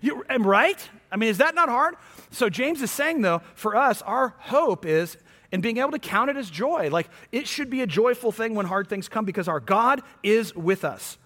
[0.00, 0.88] You, am right?
[1.10, 1.96] I mean, is that not hard?
[2.30, 5.16] So, James is saying, though, for us, our hope is
[5.52, 6.90] in being able to count it as joy.
[6.90, 10.54] Like, it should be a joyful thing when hard things come because our God is
[10.54, 11.18] with us.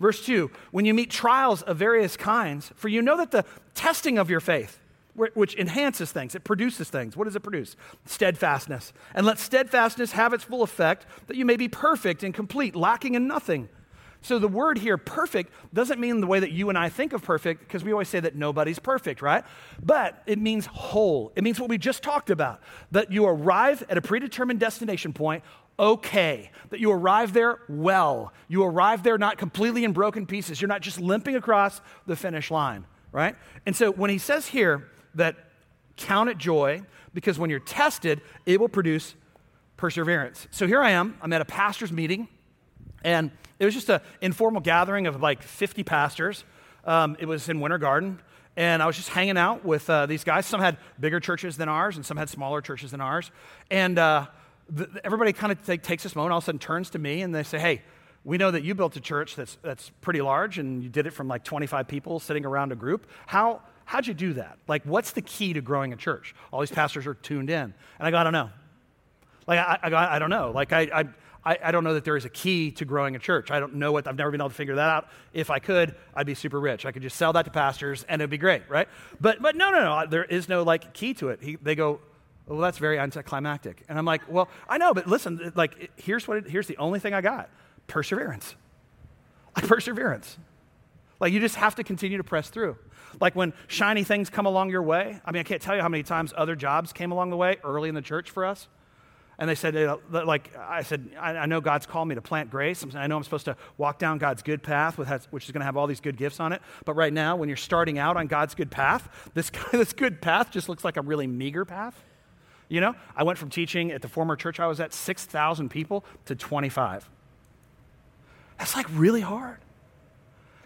[0.00, 4.18] Verse 2 When you meet trials of various kinds, for you know that the testing
[4.18, 4.80] of your faith,
[5.14, 7.16] which enhances things, it produces things.
[7.16, 7.76] What does it produce?
[8.06, 8.92] Steadfastness.
[9.14, 13.14] And let steadfastness have its full effect, that you may be perfect and complete, lacking
[13.14, 13.68] in nothing.
[14.22, 17.22] So the word here, perfect, doesn't mean the way that you and I think of
[17.22, 19.44] perfect, because we always say that nobody's perfect, right?
[19.82, 21.32] But it means whole.
[21.36, 25.42] It means what we just talked about that you arrive at a predetermined destination point
[25.80, 28.34] okay, that you arrive there well.
[28.48, 30.60] You arrive there not completely in broken pieces.
[30.60, 33.34] You're not just limping across the finish line, right?
[33.64, 35.36] And so when he says here that
[35.96, 36.82] count it joy,
[37.14, 39.14] because when you're tested, it will produce
[39.78, 40.46] perseverance.
[40.50, 42.28] So here I am, I'm at a pastor's meeting,
[43.02, 43.30] and
[43.60, 46.44] it was just an informal gathering of like 50 pastors.
[46.84, 48.18] Um, it was in Winter Garden.
[48.56, 50.44] And I was just hanging out with uh, these guys.
[50.44, 53.30] Some had bigger churches than ours, and some had smaller churches than ours.
[53.70, 54.26] And uh,
[55.04, 57.34] everybody kind of take, takes this moment, all of a sudden turns to me, and
[57.34, 57.82] they say, Hey,
[58.24, 61.12] we know that you built a church that's, that's pretty large, and you did it
[61.12, 63.06] from like 25 people sitting around a group.
[63.26, 64.58] How, how'd you do that?
[64.68, 66.34] Like, what's the key to growing a church?
[66.52, 67.62] All these pastors are tuned in.
[67.62, 68.50] And I go, I don't know.
[69.46, 70.50] Like, I, I, I don't know.
[70.50, 71.04] Like, I, I,
[71.42, 73.50] I don't know that there is a key to growing a church.
[73.50, 75.08] I don't know what, I've never been able to figure that out.
[75.32, 76.84] If I could, I'd be super rich.
[76.84, 78.88] I could just sell that to pastors and it'd be great, right?
[79.20, 81.42] But, but no, no, no, there is no like key to it.
[81.42, 82.00] He, they go,
[82.46, 83.84] well, that's very anticlimactic.
[83.88, 87.00] And I'm like, well, I know, but listen, like, here's what, it, here's the only
[87.00, 87.48] thing I got
[87.86, 88.54] perseverance.
[89.54, 90.36] Perseverance.
[91.20, 92.76] Like, you just have to continue to press through.
[93.20, 95.88] Like, when shiny things come along your way, I mean, I can't tell you how
[95.88, 98.68] many times other jobs came along the way early in the church for us.
[99.40, 102.84] And they said, uh, like, I said, I, know God's called me to plant grace.
[102.94, 104.98] I know I'm supposed to walk down God's good path,
[105.30, 106.60] which is going to have all these good gifts on it.
[106.84, 110.50] But right now, when you're starting out on God's good path, this, this good path
[110.50, 111.98] just looks like a really meager path.
[112.68, 116.04] You know, I went from teaching at the former church I was at 6,000 people
[116.26, 117.08] to 25.
[118.58, 119.56] That's like really hard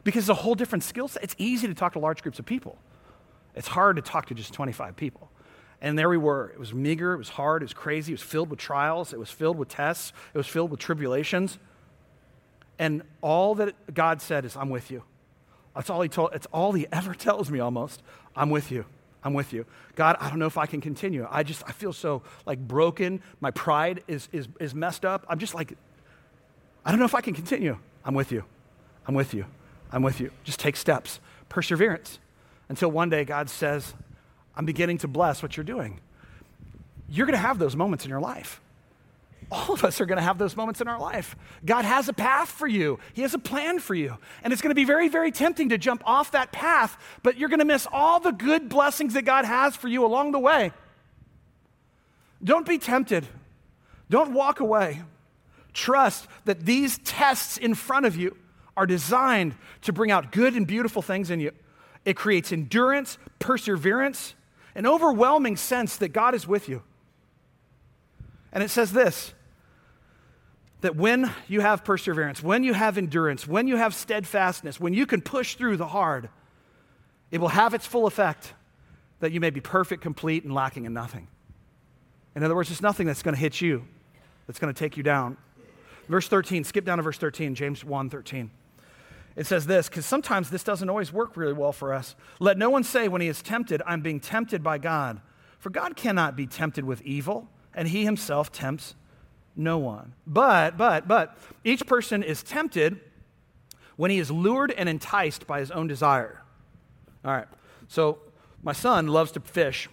[0.02, 1.22] because it's a whole different skill set.
[1.22, 2.76] It's easy to talk to large groups of people,
[3.54, 5.30] it's hard to talk to just 25 people.
[5.84, 6.48] And there we were.
[6.48, 9.18] It was meager, it was hard, it was crazy, it was filled with trials, it
[9.18, 11.58] was filled with tests, it was filled with tribulations.
[12.78, 15.02] And all that God said is, I'm with you.
[15.74, 18.02] That's all he told, it's all he ever tells me almost.
[18.34, 18.86] I'm with you.
[19.22, 19.66] I'm with you.
[19.94, 21.28] God, I don't know if I can continue.
[21.30, 23.20] I just, I feel so like broken.
[23.42, 25.26] My pride is, is, is messed up.
[25.28, 25.76] I'm just like,
[26.82, 27.76] I don't know if I can continue.
[28.06, 28.44] I'm with you.
[29.06, 29.44] I'm with you.
[29.92, 30.30] I'm with you.
[30.44, 31.20] Just take steps.
[31.50, 32.20] Perseverance
[32.70, 33.92] until one day God says,
[34.56, 36.00] I'm beginning to bless what you're doing.
[37.08, 38.60] You're going to have those moments in your life.
[39.50, 41.36] All of us are going to have those moments in our life.
[41.64, 44.16] God has a path for you, He has a plan for you.
[44.42, 47.48] And it's going to be very, very tempting to jump off that path, but you're
[47.48, 50.72] going to miss all the good blessings that God has for you along the way.
[52.42, 53.26] Don't be tempted,
[54.10, 55.02] don't walk away.
[55.72, 58.36] Trust that these tests in front of you
[58.76, 61.50] are designed to bring out good and beautiful things in you.
[62.04, 64.34] It creates endurance, perseverance,
[64.74, 66.82] an overwhelming sense that God is with you.
[68.52, 69.34] And it says this
[70.80, 75.06] that when you have perseverance, when you have endurance, when you have steadfastness, when you
[75.06, 76.28] can push through the hard,
[77.30, 78.52] it will have its full effect
[79.20, 81.26] that you may be perfect, complete, and lacking in nothing.
[82.36, 83.86] In other words, there's nothing that's going to hit you
[84.46, 85.38] that's going to take you down.
[86.06, 88.50] Verse 13, skip down to verse 13, James 1 13.
[89.36, 92.14] It says this, because sometimes this doesn't always work really well for us.
[92.38, 95.20] Let no one say when he is tempted, I'm being tempted by God.
[95.58, 98.94] For God cannot be tempted with evil, and he himself tempts
[99.56, 100.14] no one.
[100.26, 103.00] But, but, but, each person is tempted
[103.96, 106.42] when he is lured and enticed by his own desire.
[107.24, 107.48] All right,
[107.88, 108.18] so
[108.62, 109.88] my son loves to fish.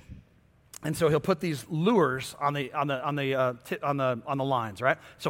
[0.84, 3.98] And so he'll put these lures on the, on the, on the, uh, t- on
[3.98, 4.98] the, on the lines, right?
[5.20, 5.30] So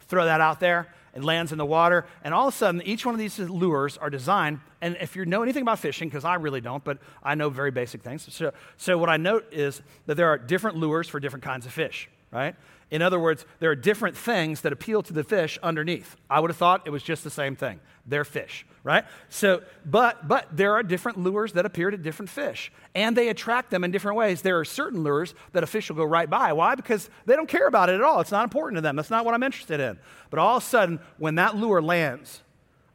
[0.00, 3.04] throw that out there it lands in the water, and all of a sudden, each
[3.04, 4.60] one of these lures are designed.
[4.80, 7.70] And if you know anything about fishing, because I really don't, but I know very
[7.70, 8.32] basic things.
[8.32, 11.72] So, so what I note is that there are different lures for different kinds of
[11.72, 12.08] fish.
[12.30, 12.54] right?
[12.90, 16.16] In other words, there are different things that appeal to the fish underneath.
[16.28, 17.80] I would have thought it was just the same thing.
[18.04, 19.04] They're fish, right?
[19.28, 23.70] So, but but there are different lures that appear to different fish, and they attract
[23.70, 24.42] them in different ways.
[24.42, 26.52] There are certain lures that a fish will go right by.
[26.52, 26.74] Why?
[26.74, 28.20] Because they don't care about it at all.
[28.20, 28.96] It's not important to them.
[28.96, 29.98] That's not what I'm interested in.
[30.30, 32.42] But all of a sudden, when that lure lands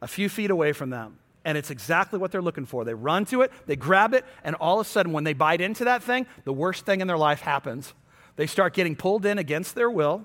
[0.02, 2.84] a few feet away from them, and it's exactly what they're looking for.
[2.84, 5.60] They run to it, they grab it, and all of a sudden, when they bite
[5.60, 7.94] into that thing, the worst thing in their life happens.
[8.36, 10.24] They start getting pulled in against their will,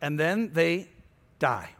[0.00, 0.88] and then they
[1.38, 1.70] die.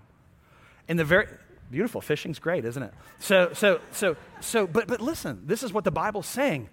[0.86, 1.26] In the very
[1.70, 2.92] beautiful fishing's great, isn't it?
[3.18, 6.68] So, so, so, so, but, but listen, this is what the Bible's saying.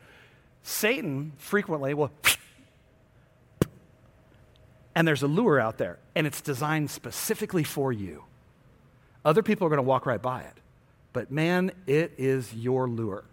[0.62, 2.12] Satan frequently will,
[4.93, 8.25] and there's a lure out there, and it's designed specifically for you.
[9.23, 10.53] Other people are going to walk right by it,
[11.13, 13.23] but man, it is your lure.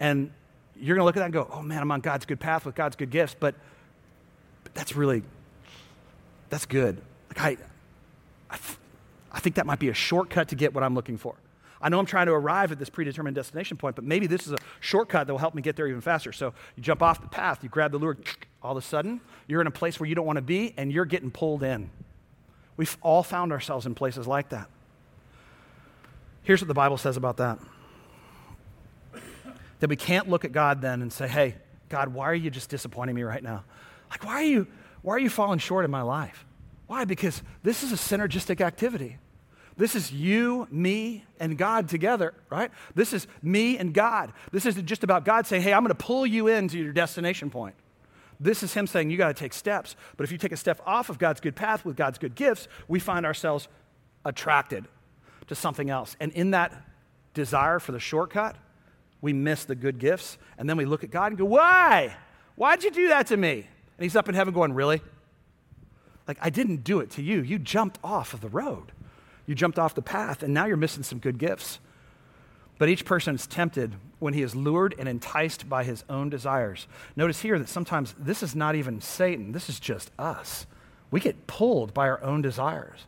[0.00, 0.32] And
[0.74, 2.66] you're going to look at that and go, oh man, I'm on God's good path
[2.66, 3.54] with God's good gifts, but
[4.74, 5.22] that's really,
[6.50, 7.00] that's good.
[7.28, 8.58] Like I, I,
[9.32, 11.34] I think that might be a shortcut to get what I'm looking for.
[11.80, 14.52] I know I'm trying to arrive at this predetermined destination point, but maybe this is
[14.52, 16.32] a shortcut that will help me get there even faster.
[16.32, 18.16] So you jump off the path, you grab the lure,
[18.62, 20.92] all of a sudden, you're in a place where you don't want to be, and
[20.92, 21.90] you're getting pulled in.
[22.76, 24.68] We've all found ourselves in places like that.
[26.44, 27.58] Here's what the Bible says about that
[29.80, 31.56] that we can't look at God then and say, hey,
[31.88, 33.64] God, why are you just disappointing me right now?
[34.12, 34.66] Like, why are you,
[35.00, 36.44] why are you falling short in my life?
[36.86, 37.06] Why?
[37.06, 39.16] Because this is a synergistic activity.
[39.78, 42.70] This is you, me, and God together, right?
[42.94, 44.34] This is me and God.
[44.52, 47.48] This isn't just about God saying, hey, I'm going to pull you into your destination
[47.48, 47.74] point.
[48.38, 49.96] This is Him saying, you got to take steps.
[50.18, 52.68] But if you take a step off of God's good path with God's good gifts,
[52.88, 53.66] we find ourselves
[54.26, 54.86] attracted
[55.46, 56.16] to something else.
[56.20, 56.84] And in that
[57.32, 58.56] desire for the shortcut,
[59.22, 60.36] we miss the good gifts.
[60.58, 62.14] And then we look at God and go, why?
[62.56, 63.68] Why'd you do that to me?
[63.98, 65.00] And he's up in heaven going, Really?
[66.28, 67.42] Like, I didn't do it to you.
[67.42, 68.92] You jumped off of the road,
[69.46, 71.78] you jumped off the path, and now you're missing some good gifts.
[72.78, 76.86] But each person is tempted when he is lured and enticed by his own desires.
[77.16, 80.66] Notice here that sometimes this is not even Satan, this is just us.
[81.10, 83.06] We get pulled by our own desires.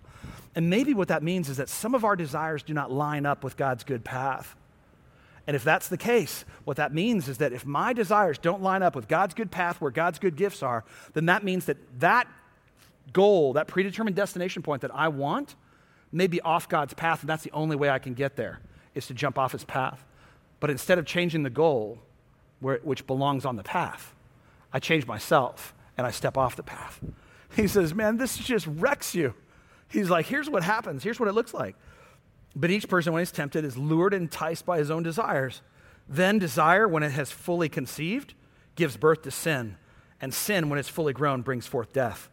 [0.55, 3.43] And maybe what that means is that some of our desires do not line up
[3.43, 4.55] with God's good path.
[5.47, 8.83] And if that's the case, what that means is that if my desires don't line
[8.83, 12.27] up with God's good path where God's good gifts are, then that means that that
[13.13, 15.55] goal, that predetermined destination point that I want,
[16.11, 18.61] may be off God's path, and that's the only way I can get there,
[18.95, 20.05] is to jump off his path.
[20.61, 21.99] But instead of changing the goal,
[22.61, 24.15] where, which belongs on the path,
[24.73, 27.01] I change myself and I step off the path.
[27.55, 29.33] He says, Man, this just wrecks you.
[29.87, 31.05] He's like, Here's what happens.
[31.05, 31.77] Here's what it looks like.
[32.57, 35.63] But each person, when he's tempted, is lured and enticed by his own desires.
[36.09, 38.35] Then desire, when it has fully conceived,
[38.77, 39.77] gives birth to sin.
[40.21, 42.29] And sin, when it's fully grown, brings forth death.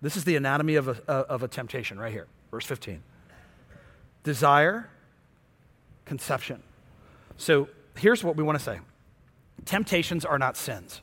[0.00, 3.02] This is the anatomy of a, of a temptation right here, verse 15.
[4.22, 4.88] Desire,
[6.04, 6.62] conception.
[7.36, 8.80] So here's what we want to say
[9.64, 11.00] temptations are not sins.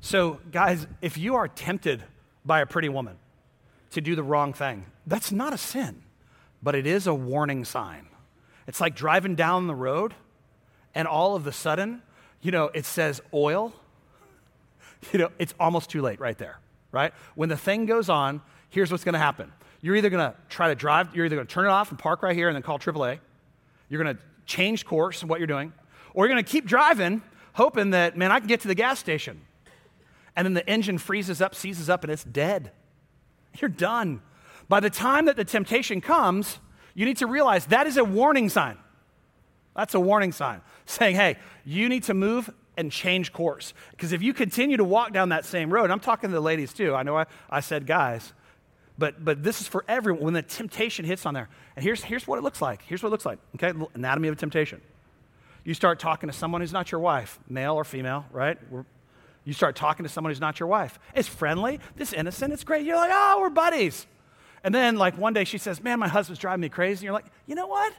[0.00, 2.04] So, guys, if you are tempted
[2.44, 3.16] by a pretty woman
[3.90, 6.02] to do the wrong thing, that's not a sin
[6.62, 8.06] but it is a warning sign.
[8.66, 10.14] It's like driving down the road
[10.94, 12.02] and all of a sudden,
[12.40, 13.72] you know, it says oil.
[15.12, 16.58] You know, it's almost too late right there,
[16.92, 17.14] right?
[17.34, 19.50] When the thing goes on, here's what's going to happen.
[19.80, 21.98] You're either going to try to drive, you're either going to turn it off and
[21.98, 23.18] park right here and then call AAA.
[23.88, 25.72] You're going to change course of what you're doing,
[26.12, 27.22] or you're going to keep driving,
[27.54, 29.40] hoping that, man, I can get to the gas station.
[30.36, 32.72] And then the engine freezes up, seizes up, and it's dead.
[33.58, 34.20] You're done.
[34.70, 36.60] By the time that the temptation comes,
[36.94, 38.78] you need to realize that is a warning sign.
[39.74, 43.74] That's a warning sign saying, hey, you need to move and change course.
[43.90, 46.72] Because if you continue to walk down that same road, I'm talking to the ladies
[46.72, 46.94] too.
[46.94, 48.32] I know I, I said guys,
[48.96, 51.48] but, but this is for everyone when the temptation hits on there.
[51.74, 52.82] And here's, here's what it looks like.
[52.82, 53.40] Here's what it looks like.
[53.56, 54.80] Okay, anatomy of a temptation.
[55.64, 58.56] You start talking to someone who's not your wife, male or female, right?
[58.70, 58.84] We're,
[59.44, 61.00] you start talking to someone who's not your wife.
[61.12, 62.86] It's friendly, it's innocent, it's great.
[62.86, 64.06] You're like, oh, we're buddies.
[64.62, 66.98] And then, like, one day she says, Man, my husband's driving me crazy.
[66.98, 67.92] And you're like, You know what?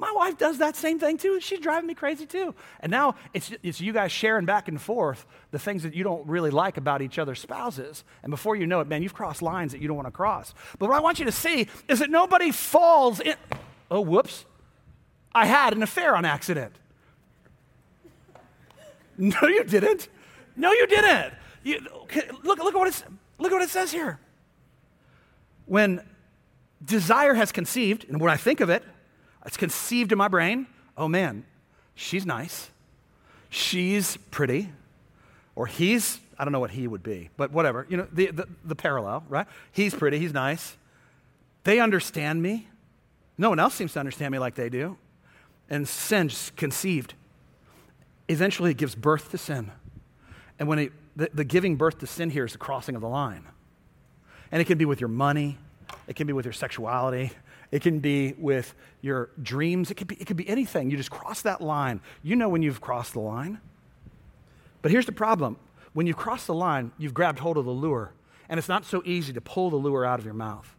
[0.00, 1.40] My wife does that same thing too.
[1.40, 2.54] She's driving me crazy too.
[2.78, 6.24] And now it's, it's you guys sharing back and forth the things that you don't
[6.28, 8.04] really like about each other's spouses.
[8.22, 10.54] And before you know it, man, you've crossed lines that you don't want to cross.
[10.78, 13.34] But what I want you to see is that nobody falls in.
[13.90, 14.44] Oh, whoops.
[15.34, 16.74] I had an affair on accident.
[19.20, 20.08] No, you didn't.
[20.54, 21.34] No, you didn't.
[21.64, 21.80] You,
[22.44, 23.02] look, look, at what it's,
[23.40, 24.20] look at what it says here
[25.68, 26.02] when
[26.84, 28.82] desire has conceived, and when I think of it,
[29.44, 30.66] it's conceived in my brain,
[30.96, 31.44] oh man,
[31.94, 32.70] she's nice,
[33.48, 34.70] she's pretty,
[35.54, 37.84] or he's I don't know what he would be, but whatever.
[37.88, 39.46] You know, the, the, the parallel, right?
[39.72, 40.76] He's pretty, he's nice.
[41.64, 42.68] They understand me.
[43.36, 44.96] No one else seems to understand me like they do.
[45.68, 47.14] And sin's conceived.
[48.28, 49.72] Eventually, it gives birth to sin.
[50.58, 53.08] And when it, the, the giving birth to sin here is the crossing of the
[53.08, 53.44] line.
[54.50, 55.58] And it can be with your money,
[56.06, 57.32] it can be with your sexuality,
[57.70, 60.90] it can be with your dreams, it could be, it could be anything.
[60.90, 62.00] You just cross that line.
[62.22, 63.60] You know when you've crossed the line.
[64.80, 65.56] But here's the problem
[65.92, 68.12] when you've crossed the line, you've grabbed hold of the lure,
[68.48, 70.74] and it's not so easy to pull the lure out of your mouth.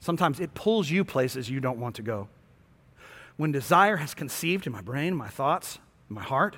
[0.00, 2.28] Sometimes it pulls you places you don't want to go.
[3.36, 6.56] When desire has conceived in my brain, my thoughts, my heart,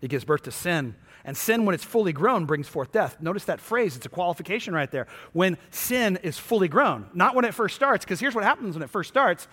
[0.00, 0.94] it gives birth to sin.
[1.24, 3.16] And sin, when it's fully grown, brings forth death.
[3.20, 5.06] Notice that phrase, it's a qualification right there.
[5.32, 8.82] When sin is fully grown, not when it first starts, because here's what happens when
[8.82, 9.46] it first starts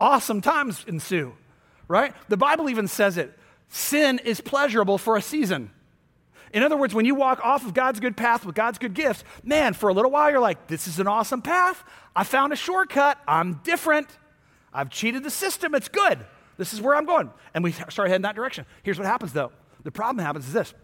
[0.00, 1.32] awesome times ensue,
[1.86, 2.12] right?
[2.28, 5.70] The Bible even says it sin is pleasurable for a season.
[6.52, 9.24] In other words, when you walk off of God's good path with God's good gifts,
[9.42, 11.82] man, for a little while you're like, this is an awesome path.
[12.14, 13.18] I found a shortcut.
[13.26, 14.08] I'm different.
[14.74, 15.74] I've cheated the system.
[15.74, 16.18] It's good.
[16.58, 17.30] This is where I'm going.
[17.54, 18.66] And we start heading that direction.
[18.82, 19.52] Here's what happens though
[19.82, 20.74] the problem happens is this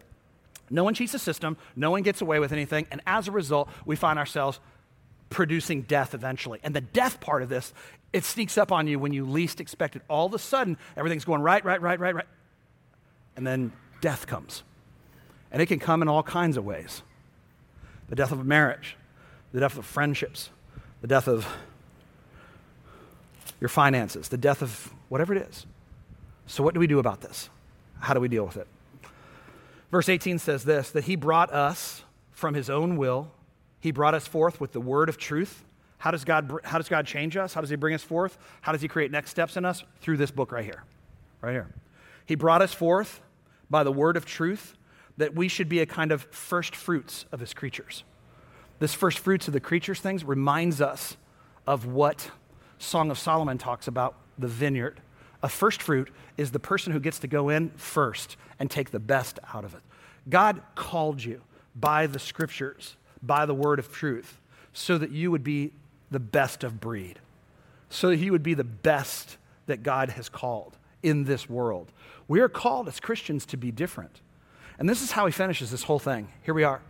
[0.69, 3.69] no one cheats the system, no one gets away with anything, and as a result,
[3.85, 4.59] we find ourselves
[5.29, 6.59] producing death eventually.
[6.63, 7.73] And the death part of this,
[8.13, 10.01] it sneaks up on you when you least expect it.
[10.07, 12.27] All of a sudden, everything's going right, right, right, right, right.
[13.35, 14.63] And then death comes.
[15.51, 17.01] And it can come in all kinds of ways
[18.09, 18.97] the death of a marriage,
[19.51, 20.49] the death of friendships,
[21.01, 21.47] the death of
[23.59, 25.65] your finances, the death of whatever it is.
[26.47, 27.49] So, what do we do about this?
[27.99, 28.67] How do we deal with it?
[29.91, 33.31] Verse 18 says this that he brought us from his own will,
[33.79, 35.65] he brought us forth with the word of truth.
[35.99, 37.53] How does God, how does God change us?
[37.53, 38.37] How does he bring us forth?
[38.61, 39.83] How does he create next steps in us?
[39.99, 40.83] Through this book right here.
[41.41, 41.67] Right here.
[42.25, 43.21] He brought us forth
[43.69, 44.75] by the word of truth
[45.17, 48.05] that we should be a kind of first fruits of his creatures.
[48.79, 51.17] This first fruits of the creatures things reminds us
[51.67, 52.31] of what
[52.77, 55.01] Song of Solomon talks about the vineyard.
[55.41, 58.99] A first fruit is the person who gets to go in first and take the
[58.99, 59.81] best out of it.
[60.29, 61.41] God called you
[61.75, 64.39] by the scriptures, by the word of truth,
[64.73, 65.71] so that you would be
[66.11, 67.19] the best of breed,
[67.89, 69.37] so that you would be the best
[69.67, 71.91] that God has called in this world.
[72.27, 74.21] We are called as Christians to be different.
[74.77, 76.29] And this is how he finishes this whole thing.
[76.43, 76.81] Here we are.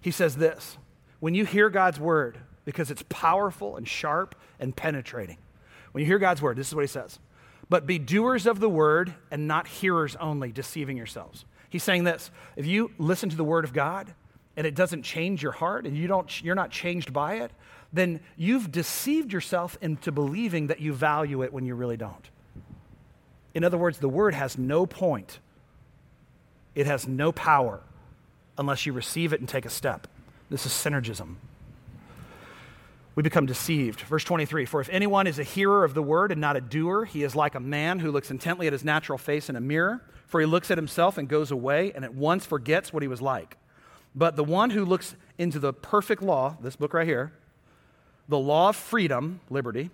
[0.00, 0.76] He says this
[1.20, 5.38] When you hear God's word, because it's powerful and sharp and penetrating,
[5.92, 7.18] when you hear God's word, this is what he says.
[7.68, 11.44] But be doers of the word and not hearers only, deceiving yourselves.
[11.70, 14.12] He's saying this if you listen to the word of God
[14.56, 17.50] and it doesn't change your heart and you don't, you're not changed by it,
[17.92, 22.30] then you've deceived yourself into believing that you value it when you really don't.
[23.54, 25.38] In other words, the word has no point
[26.74, 27.80] it has no power
[28.56, 30.06] unless you receive it and take a step.
[30.50, 31.36] This is synergism.
[33.14, 34.00] We become deceived.
[34.02, 37.04] Verse 23 For if anyone is a hearer of the word and not a doer,
[37.04, 40.02] he is like a man who looks intently at his natural face in a mirror.
[40.26, 43.20] For he looks at himself and goes away and at once forgets what he was
[43.20, 43.58] like.
[44.14, 47.32] But the one who looks into the perfect law, this book right here,
[48.28, 49.90] the law of freedom, liberty,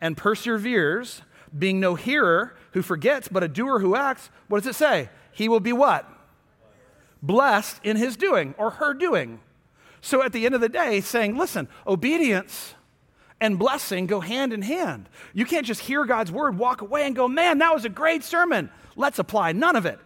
[0.00, 1.22] and perseveres,
[1.56, 5.08] being no hearer who forgets, but a doer who acts, what does it say?
[5.32, 6.08] He will be what?
[7.22, 9.40] blessed in his doing or her doing.
[10.02, 12.74] So at the end of the day, saying, listen, obedience
[13.40, 15.08] and blessing go hand in hand.
[15.32, 18.24] You can't just hear God's word, walk away, and go, man, that was a great
[18.24, 18.68] sermon.
[18.96, 20.00] Let's apply none of it.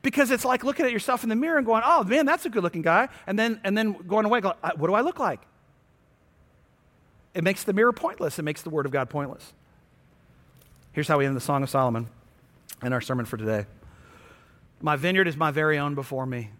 [0.00, 2.48] Because it's like looking at yourself in the mirror and going, oh, man, that's a
[2.48, 3.08] good looking guy.
[3.26, 5.42] And then, and then going away, going, uh, what do I look like?
[7.34, 8.38] It makes the mirror pointless.
[8.38, 9.52] It makes the word of God pointless.
[10.92, 12.08] Here's how we end the Song of Solomon
[12.82, 13.66] in our sermon for today.
[14.80, 16.50] My vineyard is my very own before me.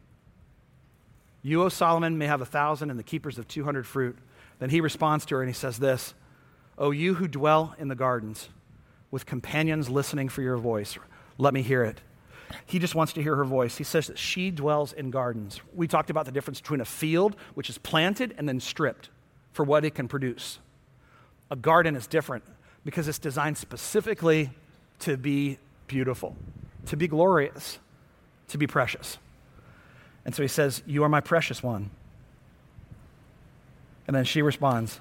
[1.42, 4.16] You, O Solomon, may have a thousand and the keepers of 200 fruit.
[4.58, 6.14] Then he responds to her and he says this
[6.76, 8.48] O you who dwell in the gardens
[9.10, 10.98] with companions listening for your voice,
[11.38, 12.00] let me hear it.
[12.66, 13.76] He just wants to hear her voice.
[13.76, 15.60] He says that she dwells in gardens.
[15.74, 19.10] We talked about the difference between a field, which is planted and then stripped
[19.52, 20.58] for what it can produce.
[21.50, 22.44] A garden is different
[22.84, 24.50] because it's designed specifically
[25.00, 26.36] to be beautiful,
[26.86, 27.78] to be glorious
[28.48, 29.18] to be precious.
[30.28, 31.88] And so he says, You are my precious one.
[34.06, 35.00] And then she responds,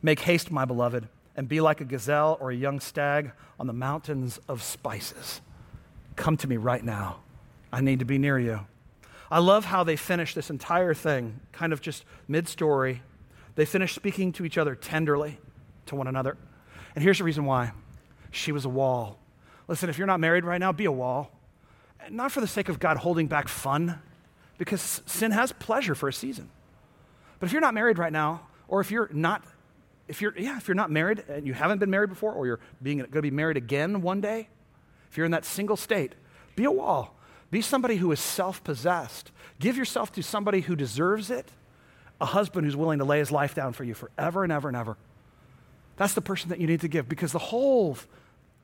[0.00, 1.06] Make haste, my beloved,
[1.36, 5.42] and be like a gazelle or a young stag on the mountains of spices.
[6.16, 7.18] Come to me right now.
[7.74, 8.60] I need to be near you.
[9.30, 13.02] I love how they finish this entire thing, kind of just mid story.
[13.56, 15.36] They finish speaking to each other tenderly,
[15.84, 16.38] to one another.
[16.94, 17.72] And here's the reason why
[18.30, 19.18] she was a wall.
[19.68, 21.34] Listen, if you're not married right now, be a wall
[22.10, 23.98] not for the sake of God holding back fun,
[24.64, 26.48] because sin has pleasure for a season.
[27.38, 29.44] But if you're not married right now, or if you're not,
[30.08, 32.60] if you're, yeah, if you're not married and you haven't been married before, or you're
[32.82, 34.48] being, going to be married again one day,
[35.10, 36.14] if you're in that single state,
[36.56, 37.14] be a wall.
[37.50, 39.30] Be somebody who is self possessed.
[39.60, 41.50] Give yourself to somebody who deserves it,
[42.18, 44.76] a husband who's willing to lay his life down for you forever and ever and
[44.76, 44.96] ever.
[45.96, 47.98] That's the person that you need to give because the whole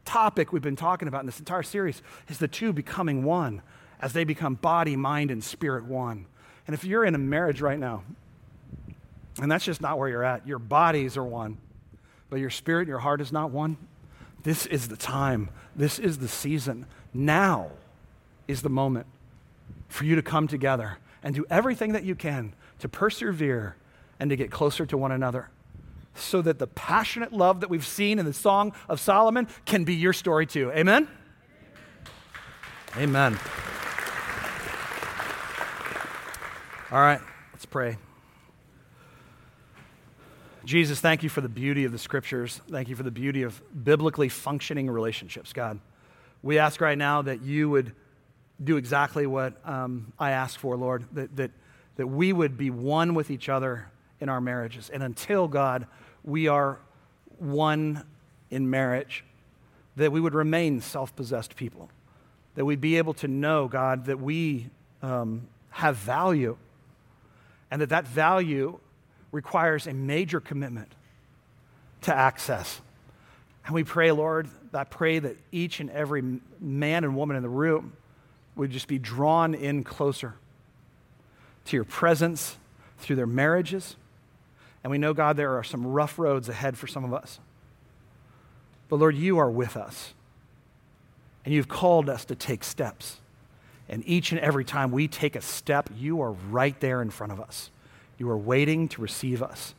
[0.06, 3.60] topic we've been talking about in this entire series is the two becoming one
[4.00, 6.26] as they become body, mind, and spirit one.
[6.66, 8.02] And if you're in a marriage right now,
[9.40, 11.58] and that's just not where you're at, your bodies are one,
[12.28, 13.76] but your spirit your heart is not one,
[14.42, 15.50] this is the time.
[15.76, 16.86] This is the season.
[17.12, 17.70] Now
[18.48, 19.06] is the moment
[19.88, 23.76] for you to come together and do everything that you can to persevere
[24.18, 25.50] and to get closer to one another
[26.14, 29.94] so that the passionate love that we've seen in the Song of Solomon can be
[29.94, 30.70] your story too.
[30.72, 31.08] Amen?
[32.96, 33.38] Amen.
[36.92, 37.20] All right,
[37.52, 37.98] let's pray.
[40.64, 42.60] Jesus, thank you for the beauty of the scriptures.
[42.68, 45.78] Thank you for the beauty of biblically functioning relationships, God.
[46.42, 47.92] We ask right now that you would
[48.64, 51.52] do exactly what um, I ask for, Lord, that, that,
[51.94, 53.88] that we would be one with each other
[54.18, 54.90] in our marriages.
[54.90, 55.86] And until, God,
[56.24, 56.80] we are
[57.38, 58.04] one
[58.50, 59.24] in marriage,
[59.94, 61.88] that we would remain self possessed people,
[62.56, 64.70] that we'd be able to know, God, that we
[65.02, 66.56] um, have value
[67.70, 68.78] and that that value
[69.32, 70.92] requires a major commitment
[72.02, 72.80] to access.
[73.66, 77.48] And we pray, Lord, I pray that each and every man and woman in the
[77.48, 77.92] room
[78.56, 80.34] would just be drawn in closer
[81.66, 82.56] to your presence
[82.98, 83.96] through their marriages.
[84.82, 87.38] And we know, God, there are some rough roads ahead for some of us.
[88.88, 90.14] But Lord, you are with us.
[91.44, 93.18] And you've called us to take steps.
[93.90, 97.32] And each and every time we take a step, you are right there in front
[97.32, 97.70] of us.
[98.18, 99.74] You are waiting to receive us.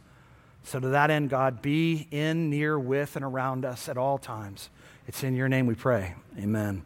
[0.64, 4.70] So, to that end, God, be in, near, with, and around us at all times.
[5.08, 6.14] It's in your name we pray.
[6.38, 6.84] Amen.